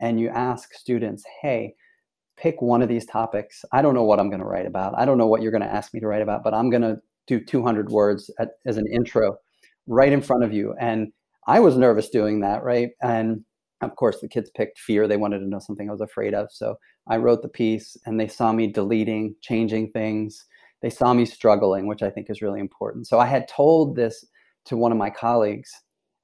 and 0.01 0.19
you 0.19 0.29
ask 0.29 0.75
students, 0.75 1.25
"Hey, 1.41 1.75
pick 2.37 2.61
one 2.61 2.83
of 2.83 2.89
these 2.89 3.07
topics. 3.07 3.65
I 3.73 3.83
don't 3.83 3.95
know 3.95 4.05
what 4.05 4.21
I'm 4.21 4.29
going 4.29 4.41
to 4.41 4.47
write 4.47 4.67
about. 4.67 4.95
I 4.97 5.05
don't 5.05 5.19
know 5.19 5.27
what 5.27 5.43
you're 5.43 5.53
going 5.53 5.63
to 5.63 5.73
ask 5.73 5.95
me 5.95 6.01
to 6.01 6.07
write 6.07 6.23
about, 6.23 6.45
but 6.45 6.55
I'm 6.55 6.71
going 6.71 6.83
to 6.83 7.01
do 7.27 7.41
200 7.41 7.91
words 7.91 8.31
at, 8.39 8.53
as 8.67 8.77
an 8.77 8.87
intro 8.93 9.37
right 9.87 10.13
in 10.13 10.21
front 10.21 10.45
of 10.45 10.53
you. 10.53 10.75
And 10.79 11.13
I 11.47 11.61
was 11.61 11.77
nervous 11.77 12.09
doing 12.09 12.41
that, 12.41 12.63
right? 12.63 12.91
And 13.03 13.45
of 13.81 13.95
course, 13.97 14.21
the 14.21 14.29
kids 14.29 14.51
picked 14.51 14.79
fear. 14.79 15.07
They 15.07 15.17
wanted 15.17 15.41
to 15.41 15.49
know 15.49 15.59
something 15.59 15.89
I 15.89 15.93
was 15.93 16.01
afraid 16.01 16.35
of. 16.35 16.51
So 16.51 16.77
I 17.09 17.19
wrote 17.19 17.43
the 17.43 17.49
piece 17.49 17.97
and 18.07 18.19
they 18.19 18.29
saw 18.29 18.53
me 18.53 18.67
deleting, 18.67 19.35
changing 19.41 19.93
things. 19.93 20.45
They 20.83 20.91
saw 20.91 21.15
me 21.15 21.25
struggling, 21.25 21.87
which 21.87 22.03
I 22.03 22.11
think 22.11 22.31
is 22.31 22.43
really 22.43 22.61
important. 22.61 23.07
So 23.07 23.19
I 23.19 23.27
had 23.27 23.49
told 23.49 23.97
this 23.97 24.25
to 24.67 24.77
one 24.77 24.93
of 24.93 24.99
my 24.99 25.11
colleagues 25.11 25.71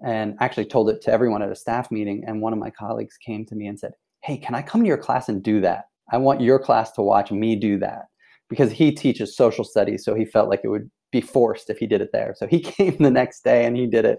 and 0.04 0.36
actually 0.40 0.64
told 0.64 0.90
it 0.90 1.00
to 1.02 1.12
everyone 1.12 1.42
at 1.42 1.52
a 1.52 1.56
staff 1.56 1.90
meeting. 1.90 2.24
And 2.26 2.40
one 2.40 2.52
of 2.52 2.58
my 2.58 2.70
colleagues 2.70 3.16
came 3.16 3.46
to 3.46 3.54
me 3.54 3.66
and 3.66 3.78
said, 3.78 3.92
Hey, 4.20 4.36
can 4.36 4.54
I 4.54 4.62
come 4.62 4.82
to 4.82 4.88
your 4.88 4.98
class 4.98 5.28
and 5.28 5.42
do 5.42 5.60
that? 5.60 5.86
I 6.10 6.18
want 6.18 6.40
your 6.40 6.58
class 6.58 6.92
to 6.92 7.02
watch 7.02 7.30
me 7.30 7.56
do 7.56 7.78
that 7.78 8.06
because 8.48 8.72
he 8.72 8.92
teaches 8.92 9.36
social 9.36 9.64
studies. 9.64 10.04
So 10.04 10.14
he 10.14 10.24
felt 10.24 10.48
like 10.48 10.60
it 10.64 10.68
would 10.68 10.90
be 11.10 11.20
forced 11.20 11.70
if 11.70 11.78
he 11.78 11.86
did 11.86 12.00
it 12.00 12.10
there. 12.12 12.34
So 12.36 12.46
he 12.46 12.60
came 12.60 12.96
the 12.98 13.10
next 13.10 13.44
day 13.44 13.64
and 13.64 13.76
he 13.76 13.86
did 13.86 14.04
it. 14.04 14.18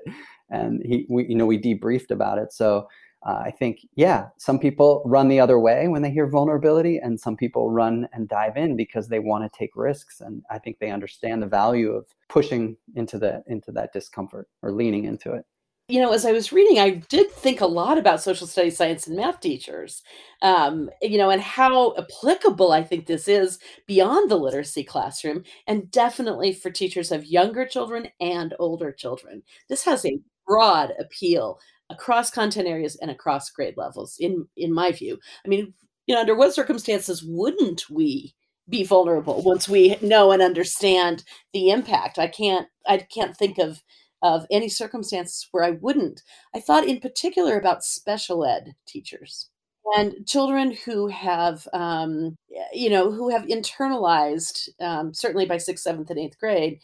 And 0.49 0.81
he, 0.85 1.05
we, 1.09 1.27
you 1.27 1.35
know, 1.35 1.45
we 1.45 1.59
debriefed 1.59 2.11
about 2.11 2.37
it. 2.37 2.53
So 2.53 2.87
uh, 3.25 3.41
I 3.45 3.51
think, 3.51 3.79
yeah, 3.95 4.27
some 4.37 4.59
people 4.59 5.01
run 5.05 5.29
the 5.29 5.39
other 5.39 5.57
way 5.57 5.87
when 5.87 6.01
they 6.01 6.11
hear 6.11 6.27
vulnerability, 6.27 6.97
and 6.97 7.17
some 7.17 7.37
people 7.37 7.71
run 7.71 8.07
and 8.11 8.27
dive 8.27 8.57
in 8.57 8.75
because 8.75 9.07
they 9.07 9.19
want 9.19 9.45
to 9.45 9.57
take 9.57 9.71
risks. 9.75 10.19
And 10.19 10.43
I 10.51 10.59
think 10.59 10.79
they 10.79 10.91
understand 10.91 11.41
the 11.41 11.47
value 11.47 11.91
of 11.91 12.05
pushing 12.27 12.75
into 12.95 13.17
the 13.17 13.41
into 13.47 13.71
that 13.71 13.93
discomfort 13.93 14.49
or 14.61 14.73
leaning 14.73 15.05
into 15.05 15.31
it 15.33 15.45
you 15.89 16.01
know, 16.01 16.13
as 16.13 16.25
I 16.25 16.31
was 16.31 16.53
reading, 16.53 16.79
I 16.79 16.91
did 17.09 17.29
think 17.31 17.59
a 17.59 17.65
lot 17.65 17.97
about 17.97 18.21
social 18.21 18.47
studies, 18.47 18.77
science, 18.77 19.05
and 19.05 19.17
math 19.17 19.41
teachers, 19.41 20.01
um, 20.41 20.89
you 21.01 21.17
know, 21.17 21.29
and 21.29 21.41
how 21.41 21.93
applicable 21.97 22.71
I 22.71 22.83
think 22.83 23.05
this 23.05 23.27
is 23.27 23.59
beyond 23.85 24.31
the 24.31 24.37
literacy 24.37 24.85
classroom, 24.85 25.43
and 25.67 25.91
definitely 25.91 26.53
for 26.53 26.71
teachers 26.71 27.11
of 27.11 27.25
younger 27.25 27.65
children 27.65 28.07
and 28.21 28.53
older 28.59 28.93
children. 28.93 29.43
This 29.67 29.83
has 29.83 30.05
a 30.05 30.19
broad 30.47 30.93
appeal 30.99 31.59
across 31.89 32.31
content 32.31 32.67
areas 32.67 32.95
and 33.01 33.11
across 33.11 33.49
grade 33.49 33.75
levels, 33.75 34.15
in 34.19 34.47
in 34.55 34.73
my 34.73 34.91
view. 34.93 35.19
I 35.45 35.49
mean, 35.49 35.73
you 36.07 36.15
know, 36.15 36.21
under 36.21 36.35
what 36.35 36.53
circumstances 36.55 37.23
wouldn't 37.25 37.89
we 37.89 38.33
be 38.69 38.83
vulnerable 38.85 39.41
once 39.41 39.67
we 39.67 39.97
know 40.01 40.31
and 40.31 40.41
understand 40.41 41.23
the 41.53 41.69
impact? 41.71 42.17
I 42.19 42.27
can't 42.27 42.67
I 42.87 42.97
can't 42.99 43.35
think 43.35 43.57
of 43.57 43.81
of 44.23 44.47
any 44.49 44.69
circumstances 44.69 45.47
where 45.51 45.63
I 45.63 45.71
wouldn't. 45.71 46.23
I 46.55 46.59
thought 46.59 46.87
in 46.87 46.99
particular 46.99 47.59
about 47.59 47.83
special 47.83 48.45
ed 48.45 48.73
teachers 48.87 49.49
and 49.95 50.25
children 50.25 50.71
who 50.85 51.07
have 51.07 51.67
um, 51.73 52.35
you 52.73 52.89
know 52.89 53.11
who 53.11 53.29
have 53.29 53.43
internalized 53.43 54.69
um, 54.81 55.13
certainly 55.13 55.45
by 55.45 55.57
sixth 55.57 55.83
seventh 55.83 56.09
and 56.09 56.19
eighth 56.19 56.39
grade 56.39 56.79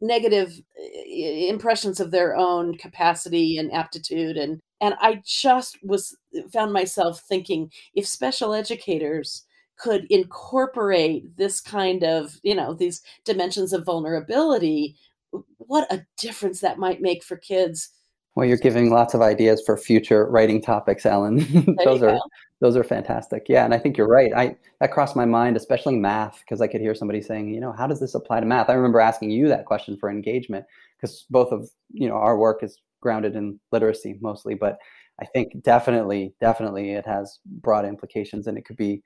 negative 0.00 0.60
impressions 1.06 2.00
of 2.00 2.10
their 2.10 2.36
own 2.36 2.76
capacity 2.76 3.58
and 3.58 3.72
aptitude 3.72 4.36
and 4.36 4.60
and 4.80 4.94
i 5.00 5.22
just 5.24 5.78
was 5.84 6.16
found 6.52 6.72
myself 6.72 7.20
thinking 7.28 7.70
if 7.94 8.06
special 8.06 8.52
educators 8.52 9.44
could 9.78 10.04
incorporate 10.10 11.36
this 11.36 11.60
kind 11.60 12.02
of 12.02 12.40
you 12.42 12.54
know 12.54 12.74
these 12.74 13.02
dimensions 13.24 13.72
of 13.72 13.84
vulnerability 13.84 14.96
what 15.58 15.90
a 15.92 16.06
difference 16.18 16.60
that 16.60 16.78
might 16.78 17.00
make 17.00 17.22
for 17.22 17.36
kids 17.36 17.90
well, 18.34 18.46
you're 18.46 18.56
giving 18.56 18.90
lots 18.90 19.14
of 19.14 19.22
ideas 19.22 19.62
for 19.64 19.76
future 19.76 20.26
writing 20.26 20.60
topics, 20.60 21.06
Ellin. 21.06 21.38
those 21.84 22.02
are 22.02 22.14
go. 22.14 22.20
those 22.60 22.76
are 22.76 22.82
fantastic. 22.82 23.46
Yeah, 23.48 23.64
and 23.64 23.72
I 23.72 23.78
think 23.78 23.96
you're 23.96 24.08
right. 24.08 24.32
I 24.34 24.56
that 24.80 24.90
crossed 24.90 25.14
my 25.14 25.24
mind, 25.24 25.56
especially 25.56 25.96
math, 25.96 26.40
because 26.40 26.60
I 26.60 26.66
could 26.66 26.80
hear 26.80 26.96
somebody 26.96 27.22
saying, 27.22 27.54
you 27.54 27.60
know, 27.60 27.72
how 27.72 27.86
does 27.86 28.00
this 28.00 28.14
apply 28.14 28.40
to 28.40 28.46
math? 28.46 28.68
I 28.68 28.74
remember 28.74 28.98
asking 28.98 29.30
you 29.30 29.46
that 29.48 29.66
question 29.66 29.96
for 29.96 30.10
engagement, 30.10 30.64
because 30.96 31.26
both 31.30 31.52
of 31.52 31.70
you 31.92 32.08
know 32.08 32.16
our 32.16 32.36
work 32.36 32.64
is 32.64 32.80
grounded 33.00 33.36
in 33.36 33.60
literacy 33.70 34.18
mostly, 34.20 34.54
but 34.54 34.78
I 35.20 35.26
think 35.26 35.62
definitely, 35.62 36.34
definitely 36.40 36.90
it 36.90 37.06
has 37.06 37.38
broad 37.46 37.84
implications, 37.84 38.48
and 38.48 38.58
it 38.58 38.64
could 38.64 38.76
be 38.76 39.00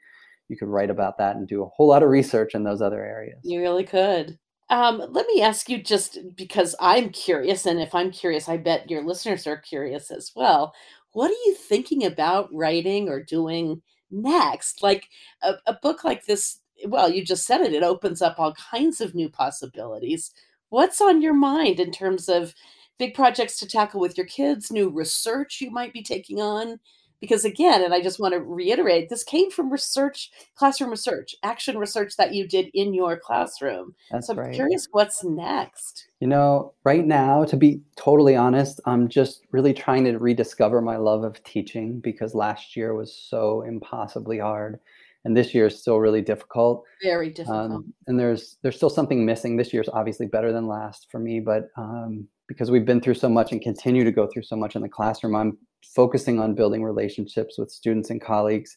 you 0.49 0.57
could 0.57 0.69
write 0.69 0.89
about 0.89 1.19
that 1.19 1.37
and 1.37 1.47
do 1.47 1.63
a 1.63 1.69
whole 1.69 1.89
lot 1.89 2.03
of 2.03 2.09
research 2.09 2.55
in 2.55 2.65
those 2.65 2.81
other 2.81 3.05
areas. 3.05 3.41
You 3.45 3.61
really 3.61 3.85
could. 3.85 4.39
Um, 4.71 5.03
let 5.11 5.27
me 5.27 5.41
ask 5.41 5.69
you 5.71 5.83
just 5.83 6.19
because 6.37 6.75
I'm 6.81 7.11
curious, 7.11 7.65
and 7.65 7.81
if 7.81 7.95
I'm 7.95 8.11
curious, 8.11 8.49
I 8.49 8.59
bet 8.59 8.91
your 8.91 9.03
listeners 9.03 9.47
are 9.47 9.57
curious 9.57 10.11
as 10.11 10.33
well. 10.37 10.75
What 11.13 11.31
are 11.31 11.35
you 11.47 11.55
thinking 11.55 12.05
about 12.05 12.53
writing 12.53 13.09
or 13.09 13.23
doing 13.23 13.81
next? 14.11 14.83
Like 14.83 15.09
a, 15.43 15.55
a 15.67 15.73
book 15.81 16.05
like 16.05 16.27
this, 16.27 16.61
well, 16.87 17.11
you 17.11 17.25
just 17.25 17.47
said 17.47 17.63
it, 17.63 17.73
it 17.73 17.83
opens 17.83 18.21
up 18.21 18.39
all 18.39 18.53
kinds 18.55 19.01
of 19.01 19.15
new 19.15 19.31
possibilities. 19.31 20.33
What's 20.69 21.01
on 21.01 21.23
your 21.23 21.35
mind 21.35 21.81
in 21.81 21.91
terms 21.91 22.29
of 22.29 22.55
big 22.99 23.15
projects 23.15 23.59
to 23.61 23.67
tackle 23.67 24.01
with 24.01 24.19
your 24.19 24.27
kids, 24.27 24.71
new 24.71 24.91
research 24.91 25.63
you 25.63 25.71
might 25.71 25.95
be 25.95 26.03
taking 26.03 26.41
on? 26.43 26.79
Because 27.21 27.45
again 27.45 27.83
and 27.83 27.95
i 27.95 28.01
just 28.01 28.21
want 28.21 28.33
to 28.33 28.41
reiterate 28.41 29.09
this 29.09 29.25
came 29.25 29.51
from 29.51 29.71
research 29.71 30.31
classroom 30.55 30.91
research 30.91 31.35
action 31.43 31.79
research 31.79 32.17
that 32.17 32.35
you 32.35 32.47
did 32.47 32.69
in 32.75 32.95
your 32.95 33.19
classroom. 33.19 33.95
That's 34.11 34.27
so 34.27 34.33
i'm 34.33 34.39
right. 34.39 34.55
curious 34.55 34.89
what's 34.91 35.25
next? 35.25 36.09
You 36.21 36.29
know 36.29 36.73
right 36.85 37.05
now 37.05 37.45
to 37.45 37.57
be 37.57 37.81
totally 37.97 38.37
honest 38.37 38.81
i'm 38.87 39.09
just 39.09 39.47
really 39.53 39.75
trying 39.75 40.05
to 40.05 40.19
rediscover 40.19 40.81
my 40.81 40.97
love 40.97 41.25
of 41.25 41.43
teaching 41.45 42.01
because 42.01 42.35
last 42.35 42.77
year 42.77 42.95
was 42.95 43.15
so 43.15 43.63
impossibly 43.63 44.39
hard 44.39 44.81
and 45.25 45.37
this 45.37 45.53
year 45.53 45.67
is 45.67 45.79
still 45.79 45.99
really 45.99 46.23
difficult. 46.23 46.85
Very 47.03 47.31
difficult. 47.31 47.73
um, 47.73 47.93
and 48.07 48.19
there's 48.19 48.57
there's 48.63 48.77
still 48.77 48.89
something 48.89 49.27
missing. 49.27 49.57
This 49.57 49.73
year's 49.73 49.89
obviously 49.89 50.27
better 50.27 50.53
than 50.53 50.67
last 50.67 51.09
for 51.11 51.19
me 51.19 51.41
but 51.41 51.69
um, 51.77 52.27
because 52.49 52.71
we've 52.71 52.87
been 52.87 53.01
through 53.01 53.15
so 53.15 53.29
much 53.29 53.53
and 53.53 53.61
continue 53.61 54.03
to 54.03 54.11
go 54.11 54.27
through 54.27 54.43
so 54.43 54.57
much 54.57 54.75
in 54.75 54.83
the 54.83 54.89
classroom 54.89 55.37
i'm 55.37 55.57
focusing 55.83 56.41
on 56.41 56.55
building 56.55 56.83
relationships 56.83 57.59
with 57.59 57.71
students 57.71 58.11
and 58.11 58.21
colleagues. 58.21 58.77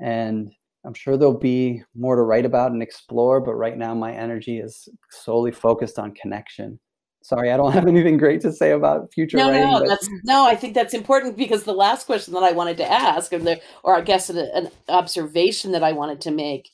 And 0.00 0.50
I'm 0.84 0.94
sure 0.94 1.16
there'll 1.16 1.38
be 1.38 1.82
more 1.94 2.16
to 2.16 2.22
write 2.22 2.44
about 2.44 2.72
and 2.72 2.82
explore, 2.82 3.40
but 3.40 3.54
right 3.54 3.76
now 3.76 3.94
my 3.94 4.12
energy 4.12 4.58
is 4.58 4.88
solely 5.10 5.52
focused 5.52 5.98
on 5.98 6.12
connection. 6.12 6.78
Sorry, 7.22 7.50
I 7.50 7.56
don't 7.56 7.72
have 7.78 7.86
anything 7.86 8.18
great 8.18 8.42
to 8.42 8.52
say 8.52 8.72
about 8.72 9.12
future 9.12 9.38
no, 9.38 9.50
writing. 9.50 9.70
No, 9.70 9.80
but... 9.80 9.88
that's 9.88 10.08
no. 10.24 10.46
I 10.46 10.54
think 10.54 10.74
that's 10.74 10.94
important 10.94 11.36
because 11.36 11.64
the 11.64 11.72
last 11.72 12.04
question 12.04 12.34
that 12.34 12.42
I 12.42 12.52
wanted 12.52 12.76
to 12.78 12.90
ask, 12.90 13.32
or, 13.32 13.38
the, 13.38 13.60
or 13.82 13.96
I 13.96 14.02
guess 14.02 14.28
an, 14.28 14.38
an 14.38 14.70
observation 14.88 15.72
that 15.72 15.82
I 15.82 15.92
wanted 15.92 16.20
to 16.22 16.30
make, 16.30 16.68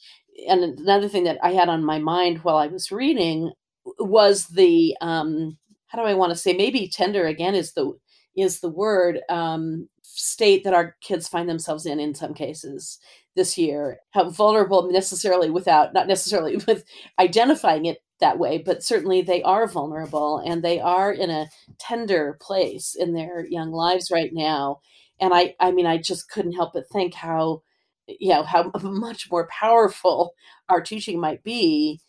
and 0.48 0.78
another 0.80 1.08
thing 1.08 1.24
that 1.24 1.38
I 1.42 1.52
had 1.52 1.68
on 1.68 1.84
my 1.84 1.98
mind 1.98 2.38
while 2.38 2.56
I 2.56 2.66
was 2.66 2.90
reading 2.90 3.52
was 3.98 4.46
the 4.48 4.96
um, 5.00 5.56
how 5.86 5.98
do 5.98 6.04
I 6.04 6.14
want 6.14 6.30
to 6.30 6.36
say 6.36 6.52
maybe 6.52 6.88
tender 6.88 7.26
again 7.26 7.54
is 7.54 7.72
the 7.72 7.92
is 8.36 8.60
the 8.60 8.68
word 8.70 9.20
um, 9.28 9.88
state 10.02 10.64
that 10.64 10.74
our 10.74 10.96
kids 11.00 11.28
find 11.28 11.48
themselves 11.48 11.86
in 11.86 12.00
in 12.00 12.14
some 12.14 12.34
cases 12.34 12.98
this 13.36 13.56
year. 13.58 14.00
How 14.10 14.30
vulnerable 14.30 14.90
necessarily 14.90 15.50
without 15.50 15.92
not 15.94 16.08
necessarily 16.08 16.56
with 16.66 16.84
identifying 17.18 17.86
it 17.86 17.98
that 18.20 18.38
way 18.38 18.58
but 18.58 18.82
certainly 18.82 19.22
they 19.22 19.42
are 19.44 19.66
vulnerable 19.66 20.38
and 20.44 20.62
they 20.62 20.78
are 20.78 21.10
in 21.12 21.30
a 21.30 21.48
tender 21.78 22.36
place 22.40 22.94
in 22.94 23.14
their 23.14 23.46
young 23.46 23.70
lives 23.72 24.10
right 24.10 24.30
now. 24.32 24.80
And 25.20 25.32
i 25.34 25.54
i 25.60 25.70
mean 25.72 25.86
i 25.86 25.98
just 25.98 26.30
couldn't 26.30 26.52
help 26.52 26.72
but 26.74 26.88
think 26.90 27.14
how 27.14 27.62
you 28.06 28.30
know 28.30 28.42
how 28.42 28.70
much 28.82 29.30
more 29.30 29.48
powerful 29.48 30.32
our 30.68 30.80
teaching 30.80 31.20
might 31.20 31.42
be 31.44 32.00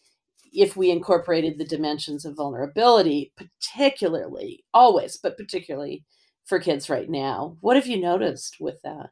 if 0.51 0.75
we 0.75 0.91
incorporated 0.91 1.57
the 1.57 1.65
dimensions 1.65 2.25
of 2.25 2.35
vulnerability, 2.35 3.31
particularly, 3.35 4.63
always, 4.73 5.17
but 5.17 5.37
particularly 5.37 6.03
for 6.45 6.59
kids 6.59 6.89
right 6.89 7.09
now. 7.09 7.57
What 7.61 7.77
have 7.77 7.87
you 7.87 7.99
noticed 7.99 8.57
with 8.59 8.81
that? 8.83 9.11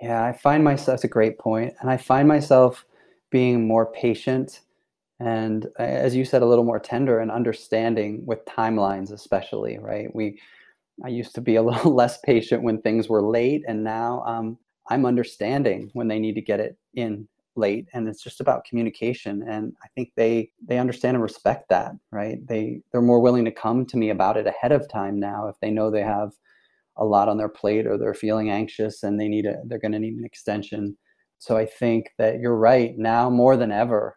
Yeah, 0.00 0.24
I 0.24 0.32
find 0.32 0.64
myself, 0.64 0.86
that's 0.86 1.04
a 1.04 1.08
great 1.08 1.38
point. 1.38 1.74
And 1.80 1.90
I 1.90 1.96
find 1.96 2.26
myself 2.26 2.84
being 3.30 3.66
more 3.66 3.92
patient 3.92 4.62
and, 5.20 5.66
as 5.78 6.16
you 6.16 6.24
said, 6.24 6.40
a 6.40 6.46
little 6.46 6.64
more 6.64 6.80
tender 6.80 7.20
and 7.20 7.30
understanding 7.30 8.24
with 8.24 8.44
timelines, 8.46 9.12
especially, 9.12 9.78
right? 9.78 10.12
We, 10.14 10.40
I 11.04 11.08
used 11.08 11.34
to 11.34 11.42
be 11.42 11.56
a 11.56 11.62
little 11.70 11.94
less 11.94 12.18
patient 12.24 12.62
when 12.62 12.80
things 12.80 13.08
were 13.08 13.22
late, 13.22 13.62
and 13.68 13.84
now 13.84 14.22
um, 14.26 14.58
I'm 14.88 15.04
understanding 15.04 15.90
when 15.92 16.08
they 16.08 16.18
need 16.18 16.34
to 16.36 16.40
get 16.40 16.58
it 16.58 16.76
in 16.94 17.28
late 17.60 17.86
and 17.92 18.08
it's 18.08 18.22
just 18.22 18.40
about 18.40 18.64
communication 18.64 19.44
and 19.48 19.72
i 19.84 19.88
think 19.94 20.10
they 20.16 20.50
they 20.66 20.78
understand 20.78 21.14
and 21.14 21.22
respect 21.22 21.68
that 21.68 21.92
right? 22.12 22.46
They 22.46 22.80
they're 22.90 23.02
more 23.02 23.20
willing 23.20 23.44
to 23.44 23.50
come 23.50 23.86
to 23.86 23.96
me 23.96 24.10
about 24.10 24.36
it 24.36 24.46
ahead 24.46 24.72
of 24.72 24.88
time 24.88 25.18
now 25.18 25.48
if 25.48 25.56
they 25.60 25.70
know 25.70 25.90
they 25.90 26.02
have 26.02 26.32
a 26.96 27.04
lot 27.04 27.28
on 27.28 27.38
their 27.38 27.48
plate 27.48 27.86
or 27.86 27.96
they're 27.96 28.14
feeling 28.14 28.50
anxious 28.50 29.02
and 29.02 29.18
they 29.18 29.28
need 29.28 29.46
a 29.46 29.56
they're 29.66 29.78
going 29.78 29.92
to 29.92 29.98
need 29.98 30.14
an 30.14 30.24
extension. 30.24 30.96
So 31.38 31.56
i 31.56 31.66
think 31.66 32.10
that 32.18 32.40
you're 32.40 32.56
right 32.56 32.94
now 32.98 33.30
more 33.30 33.56
than 33.56 33.72
ever 33.72 34.16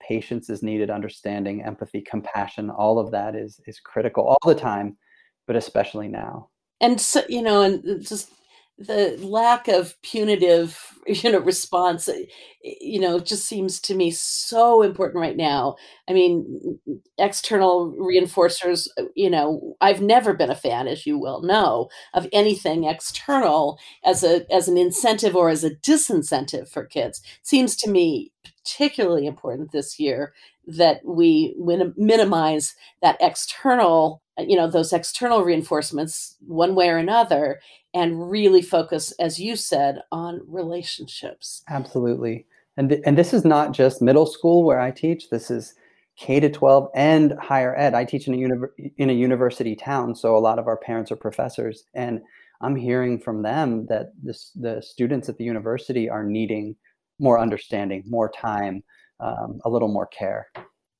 patience 0.00 0.50
is 0.50 0.62
needed 0.62 0.90
understanding 0.90 1.62
empathy 1.62 2.02
compassion 2.02 2.70
all 2.70 2.98
of 2.98 3.10
that 3.10 3.34
is 3.34 3.60
is 3.66 3.80
critical 3.80 4.24
all 4.26 4.38
the 4.46 4.54
time 4.54 4.96
but 5.46 5.56
especially 5.56 6.08
now. 6.08 6.48
And 6.80 7.00
so 7.00 7.22
you 7.28 7.42
know 7.42 7.62
and 7.62 7.88
uh, 7.88 7.98
just 8.02 8.30
the 8.78 9.16
lack 9.22 9.68
of 9.68 10.00
punitive 10.02 10.78
you 11.06 11.30
know 11.32 11.38
response 11.38 12.08
eh, 12.08 12.24
you 12.62 13.00
know 13.00 13.18
just 13.18 13.46
seems 13.46 13.80
to 13.80 13.94
me 13.94 14.10
so 14.10 14.82
important 14.82 15.20
right 15.20 15.36
now. 15.36 15.76
I 16.08 16.12
mean 16.12 16.78
external 17.18 17.92
reinforcers 17.98 18.88
uh, 18.98 19.04
you 19.14 19.30
know 19.30 19.76
i've 19.80 20.02
never 20.02 20.34
been 20.34 20.50
a 20.50 20.54
fan 20.54 20.86
as 20.88 21.06
you 21.06 21.18
well 21.18 21.40
know 21.42 21.88
of 22.14 22.28
anything 22.32 22.84
external 22.84 23.78
as 24.04 24.22
a 24.22 24.44
as 24.52 24.68
an 24.68 24.76
incentive 24.76 25.34
or 25.36 25.48
as 25.48 25.64
a 25.64 25.70
disincentive 25.76 26.68
for 26.68 26.84
kids. 26.84 27.20
It 27.40 27.46
seems 27.46 27.76
to 27.76 27.90
me 27.90 28.32
particularly 28.44 29.26
important 29.26 29.72
this 29.72 29.98
year 29.98 30.32
that 30.66 31.00
we 31.04 31.54
minimize 31.96 32.74
that 33.02 33.16
external 33.20 34.22
you 34.38 34.56
know 34.56 34.70
those 34.70 34.92
external 34.92 35.42
reinforcements 35.42 36.36
one 36.46 36.74
way 36.74 36.88
or 36.88 36.98
another 36.98 37.60
and 37.94 38.30
really 38.30 38.62
focus 38.62 39.12
as 39.12 39.38
you 39.38 39.56
said 39.56 40.00
on 40.12 40.40
relationships. 40.46 41.62
Absolutely. 41.68 42.46
And 42.76 42.90
th- 42.90 43.02
and 43.06 43.16
this 43.16 43.32
is 43.32 43.44
not 43.44 43.72
just 43.72 44.02
middle 44.02 44.26
school 44.26 44.64
where 44.64 44.80
i 44.80 44.90
teach. 44.90 45.30
This 45.30 45.50
is 45.50 45.74
k 46.16 46.40
to 46.40 46.50
12 46.50 46.88
and 46.94 47.32
higher 47.40 47.76
ed. 47.76 47.94
I 47.94 48.04
teach 48.04 48.26
in 48.26 48.34
a 48.34 48.36
uni- 48.36 48.92
in 48.96 49.10
a 49.10 49.14
university 49.14 49.76
town 49.76 50.14
so 50.14 50.36
a 50.36 50.38
lot 50.38 50.58
of 50.58 50.66
our 50.66 50.76
parents 50.76 51.10
are 51.12 51.16
professors 51.16 51.84
and 51.94 52.20
i'm 52.60 52.76
hearing 52.76 53.18
from 53.18 53.42
them 53.42 53.86
that 53.86 54.12
this, 54.22 54.50
the 54.54 54.80
students 54.82 55.28
at 55.28 55.36
the 55.38 55.44
university 55.44 56.08
are 56.08 56.24
needing 56.24 56.74
more 57.18 57.38
understanding 57.38 58.02
more 58.06 58.30
time 58.30 58.82
um, 59.20 59.60
a 59.64 59.70
little 59.70 59.88
more 59.88 60.06
care 60.06 60.48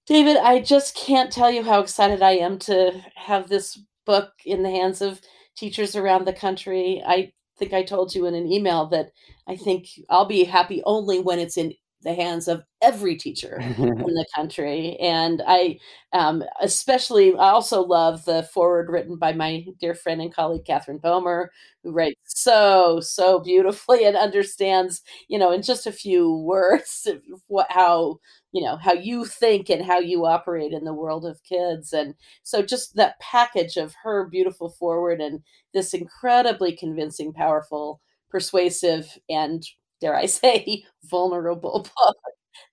David, 0.07 0.37
I 0.37 0.61
just 0.61 0.95
can't 0.97 1.33
tell 1.33 1.51
you 1.51 1.63
how 1.65 1.81
excited 1.81 2.23
I 2.23 2.33
am 2.33 2.59
to 2.61 3.03
have 3.17 3.49
this 3.49 3.81
book 4.05 4.31
in 4.45 4.63
the 4.63 4.71
hands 4.71 5.03
of 5.03 5.21
teachers 5.57 5.97
around 5.97 6.27
the 6.27 6.33
country. 6.33 7.03
I 7.05 7.33
think 7.59 7.73
I 7.73 7.83
told 7.83 8.15
you 8.15 8.27
in 8.27 8.35
an 8.35 8.51
email 8.51 8.87
that 8.89 9.11
I 9.49 9.57
think 9.57 9.89
I'll 10.09 10.27
be 10.27 10.45
happy 10.45 10.83
only 10.85 11.19
when 11.19 11.39
it's 11.41 11.57
in 11.57 11.75
the 12.07 12.15
hands 12.15 12.49
of 12.49 12.63
every 12.81 13.17
teacher 13.17 13.59
in 13.79 13.99
the 13.99 14.27
country. 14.35 14.97
And 15.01 15.43
I 15.47 15.79
um, 16.13 16.43
especially, 16.63 17.35
I 17.35 17.51
also 17.51 17.83
love 17.83 18.25
the 18.25 18.45
forward 18.45 18.89
written 18.89 19.17
by 19.17 19.33
my 19.33 19.67
dear 19.81 19.95
friend 19.95 20.23
and 20.23 20.33
colleague, 20.33 20.65
Katherine 20.65 20.99
Bomer, 21.01 21.49
who 21.83 21.91
writes 21.91 22.17
so, 22.25 23.01
so 23.01 23.41
beautifully 23.41 24.05
and 24.05 24.17
understands, 24.17 25.03
you 25.29 25.39
know, 25.39 25.53
in 25.53 25.63
just 25.63 25.87
a 25.87 25.93
few 25.93 26.39
words, 26.39 27.07
what, 27.49 27.67
how, 27.71 28.19
you 28.53 28.63
know, 28.65 28.77
how 28.77 28.95
you 28.95 29.27
think 29.27 29.69
and 29.69 29.85
how 29.85 29.99
you 29.99 30.25
operate 30.25 30.73
in 30.73 30.85
the 30.85 30.95
world 30.95 31.27
of 31.27 31.43
kids. 31.43 31.93
And 31.93 32.15
so 32.43 32.63
just 32.63 32.97
that 32.97 33.21
package 33.21 33.77
of 33.77 33.95
her 34.03 34.27
beautiful 34.27 34.71
forward 34.71 35.21
and 35.21 35.41
this 35.75 35.93
incredibly 35.93 36.75
convincing, 36.75 37.33
powerful, 37.33 38.01
persuasive, 38.31 39.19
and 39.29 39.67
dare 40.01 40.17
I 40.17 40.27
say, 40.27 40.85
vulnerable 41.05 41.87
book 41.97 42.17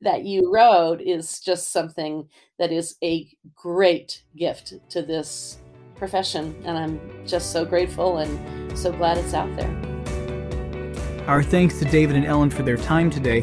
that 0.02 0.24
you 0.24 0.54
wrote 0.54 1.02
is 1.02 1.40
just 1.40 1.72
something 1.72 2.28
that 2.60 2.72
is 2.72 2.96
a 3.04 3.30
great 3.56 4.24
gift 4.36 4.74
to 4.90 5.02
this 5.02 5.60
profession. 5.96 6.62
And 6.66 6.78
I'm 6.78 7.26
just 7.26 7.52
so 7.52 7.66
grateful 7.66 8.18
and 8.18 8.78
so 8.78 8.92
glad 8.92 9.18
it's 9.18 9.34
out 9.34 9.54
there. 9.56 9.94
Our 11.28 11.42
thanks 11.42 11.80
to 11.80 11.86
David 11.86 12.18
and 12.18 12.26
Ellin 12.26 12.50
for 12.50 12.64
their 12.64 12.76
time 12.76 13.10
today. 13.10 13.42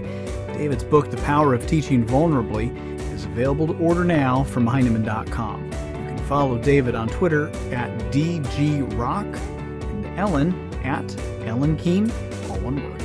David's 0.52 0.84
book, 0.84 1.10
The 1.10 1.16
Power 1.18 1.54
of 1.54 1.66
Teaching 1.66 2.04
Vulnerably, 2.04 2.76
is 3.14 3.24
available 3.24 3.66
to 3.68 3.72
order 3.78 4.04
now 4.04 4.44
from 4.44 4.66
Heinemann.com. 4.66 5.64
You 5.64 5.70
can 5.70 6.18
follow 6.26 6.58
David 6.58 6.94
on 6.94 7.08
Twitter 7.08 7.48
at 7.72 7.90
DGRock 8.12 9.36
and 9.36 10.18
Ellin 10.18 10.74
at 10.84 11.16
Ellin 11.46 11.78
Keene, 11.78 12.10
all 12.50 12.58
one 12.60 12.82
word. 12.84 12.99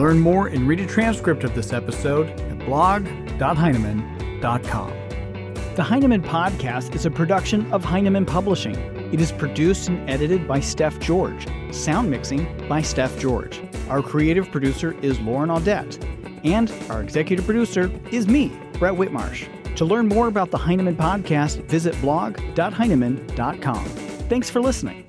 Learn 0.00 0.18
more 0.18 0.46
and 0.46 0.66
read 0.66 0.80
a 0.80 0.86
transcript 0.86 1.44
of 1.44 1.54
this 1.54 1.74
episode 1.74 2.30
at 2.30 2.58
blog.heinemann.com. 2.60 4.92
The 5.76 5.82
Heinemann 5.82 6.22
Podcast 6.22 6.94
is 6.94 7.04
a 7.04 7.10
production 7.10 7.70
of 7.70 7.84
Heinemann 7.84 8.24
Publishing. 8.24 8.76
It 9.12 9.20
is 9.20 9.30
produced 9.30 9.90
and 9.90 10.08
edited 10.08 10.48
by 10.48 10.60
Steph 10.60 10.98
George. 11.00 11.46
Sound 11.70 12.10
mixing 12.10 12.66
by 12.66 12.80
Steph 12.80 13.18
George. 13.18 13.60
Our 13.90 14.00
creative 14.00 14.50
producer 14.50 14.96
is 15.02 15.20
Lauren 15.20 15.50
Audette. 15.50 16.02
And 16.46 16.72
our 16.88 17.02
executive 17.02 17.44
producer 17.44 17.90
is 18.10 18.26
me, 18.26 18.58
Brett 18.78 18.94
Whitmarsh. 18.94 19.76
To 19.76 19.84
learn 19.84 20.08
more 20.08 20.28
about 20.28 20.50
the 20.50 20.56
Heinemann 20.56 20.96
Podcast, 20.96 21.62
visit 21.64 22.00
blog.heinemann.com. 22.00 23.84
Thanks 24.30 24.48
for 24.48 24.62
listening. 24.62 25.04